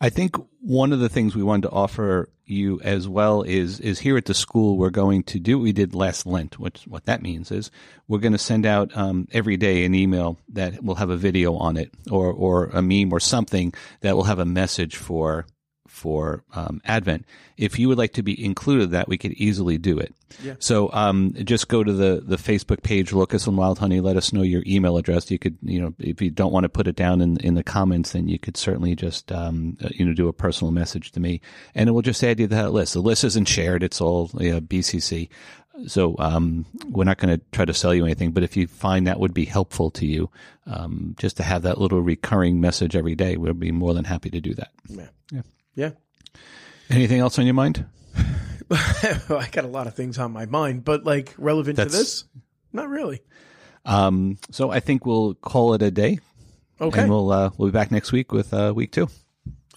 I 0.00 0.10
think 0.10 0.36
one 0.60 0.92
of 0.92 1.00
the 1.00 1.08
things 1.08 1.34
we 1.34 1.42
wanted 1.42 1.62
to 1.62 1.70
offer 1.70 2.30
you 2.44 2.80
as 2.80 3.06
well 3.06 3.42
is 3.42 3.78
is 3.80 3.98
here 3.98 4.16
at 4.16 4.24
the 4.24 4.34
school 4.34 4.78
we're 4.78 4.90
going 4.90 5.22
to 5.22 5.38
do 5.38 5.58
what 5.58 5.64
we 5.64 5.72
did 5.72 5.94
last 5.94 6.26
Lent. 6.26 6.58
Which 6.58 6.84
what 6.86 7.04
that 7.04 7.22
means 7.22 7.50
is 7.50 7.70
we're 8.06 8.18
going 8.18 8.32
to 8.32 8.38
send 8.38 8.64
out 8.64 8.96
um, 8.96 9.28
every 9.32 9.56
day 9.56 9.84
an 9.84 9.94
email 9.94 10.38
that 10.50 10.82
will 10.82 10.94
have 10.96 11.10
a 11.10 11.16
video 11.16 11.54
on 11.56 11.76
it 11.76 11.90
or 12.10 12.32
or 12.32 12.66
a 12.66 12.82
meme 12.82 13.12
or 13.12 13.20
something 13.20 13.74
that 14.00 14.16
will 14.16 14.24
have 14.24 14.38
a 14.38 14.44
message 14.44 14.96
for 14.96 15.46
for 15.88 16.44
um, 16.54 16.80
Advent. 16.84 17.24
If 17.56 17.78
you 17.78 17.88
would 17.88 17.98
like 17.98 18.12
to 18.12 18.22
be 18.22 18.44
included 18.44 18.84
in 18.84 18.90
that, 18.90 19.08
we 19.08 19.18
could 19.18 19.32
easily 19.32 19.78
do 19.78 19.98
it. 19.98 20.14
Yeah. 20.42 20.54
So 20.58 20.92
um, 20.92 21.34
just 21.44 21.68
go 21.68 21.82
to 21.82 21.92
the, 21.92 22.22
the 22.24 22.36
Facebook 22.36 22.82
page, 22.82 23.12
Locust 23.12 23.46
and 23.46 23.56
Wild 23.56 23.78
Honey. 23.78 24.00
Let 24.00 24.16
us 24.16 24.32
know 24.32 24.42
your 24.42 24.62
email 24.66 24.96
address. 24.96 25.30
You 25.30 25.38
could, 25.38 25.58
you 25.62 25.80
know, 25.80 25.94
if 25.98 26.22
you 26.22 26.30
don't 26.30 26.52
want 26.52 26.64
to 26.64 26.68
put 26.68 26.86
it 26.86 26.96
down 26.96 27.20
in 27.20 27.38
in 27.38 27.54
the 27.54 27.64
comments, 27.64 28.12
then 28.12 28.28
you 28.28 28.38
could 28.38 28.56
certainly 28.56 28.94
just, 28.94 29.32
um, 29.32 29.76
uh, 29.82 29.88
you 29.90 30.04
know, 30.04 30.12
do 30.12 30.28
a 30.28 30.32
personal 30.32 30.70
message 30.70 31.12
to 31.12 31.20
me, 31.20 31.40
and 31.74 31.88
it 31.88 31.92
will 31.92 32.02
just 32.02 32.22
add 32.22 32.38
you 32.38 32.46
to 32.46 32.54
that 32.54 32.72
list. 32.72 32.94
The 32.94 33.00
list 33.00 33.24
isn't 33.24 33.48
shared; 33.48 33.82
it's 33.82 34.00
all 34.00 34.30
you 34.38 34.60
BCC. 34.60 35.28
So 35.86 36.16
um, 36.18 36.66
we're 36.88 37.04
not 37.04 37.18
going 37.18 37.38
to 37.38 37.44
try 37.52 37.64
to 37.64 37.74
sell 37.74 37.94
you 37.94 38.04
anything, 38.04 38.32
but 38.32 38.42
if 38.42 38.56
you 38.56 38.66
find 38.66 39.06
that 39.06 39.20
would 39.20 39.34
be 39.34 39.44
helpful 39.44 39.90
to 39.92 40.06
you, 40.06 40.28
um, 40.66 41.14
just 41.18 41.36
to 41.36 41.42
have 41.42 41.62
that 41.62 41.78
little 41.78 42.02
recurring 42.02 42.60
message 42.60 42.96
every 42.96 43.14
day, 43.14 43.36
we'll 43.36 43.54
be 43.54 43.70
more 43.70 43.94
than 43.94 44.04
happy 44.04 44.30
to 44.30 44.40
do 44.40 44.54
that. 44.54 44.70
Yeah. 44.88 45.08
Yeah. 45.30 45.42
Yeah. 45.78 45.90
Anything 46.90 47.20
else 47.20 47.38
on 47.38 47.44
your 47.44 47.54
mind? 47.54 47.86
I 48.70 49.48
got 49.52 49.64
a 49.64 49.68
lot 49.68 49.86
of 49.86 49.94
things 49.94 50.18
on 50.18 50.32
my 50.32 50.44
mind, 50.44 50.84
but 50.84 51.04
like 51.04 51.34
relevant 51.38 51.76
That's, 51.76 51.92
to 51.92 51.98
this, 51.98 52.24
not 52.72 52.88
really. 52.88 53.20
Um, 53.84 54.38
so 54.50 54.70
I 54.70 54.80
think 54.80 55.06
we'll 55.06 55.34
call 55.34 55.74
it 55.74 55.82
a 55.82 55.92
day. 55.92 56.18
Okay. 56.80 57.02
And 57.02 57.10
we'll 57.10 57.30
uh, 57.30 57.50
we'll 57.56 57.68
be 57.68 57.72
back 57.72 57.92
next 57.92 58.10
week 58.10 58.32
with 58.32 58.52
uh, 58.52 58.72
week 58.74 58.90
two. 58.90 59.08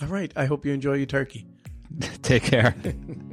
All 0.02 0.08
right. 0.08 0.34
I 0.36 0.46
hope 0.46 0.66
you 0.66 0.74
enjoy 0.74 0.96
your 0.96 1.06
turkey. 1.06 1.46
Take 2.24 2.44
care. 2.44 2.74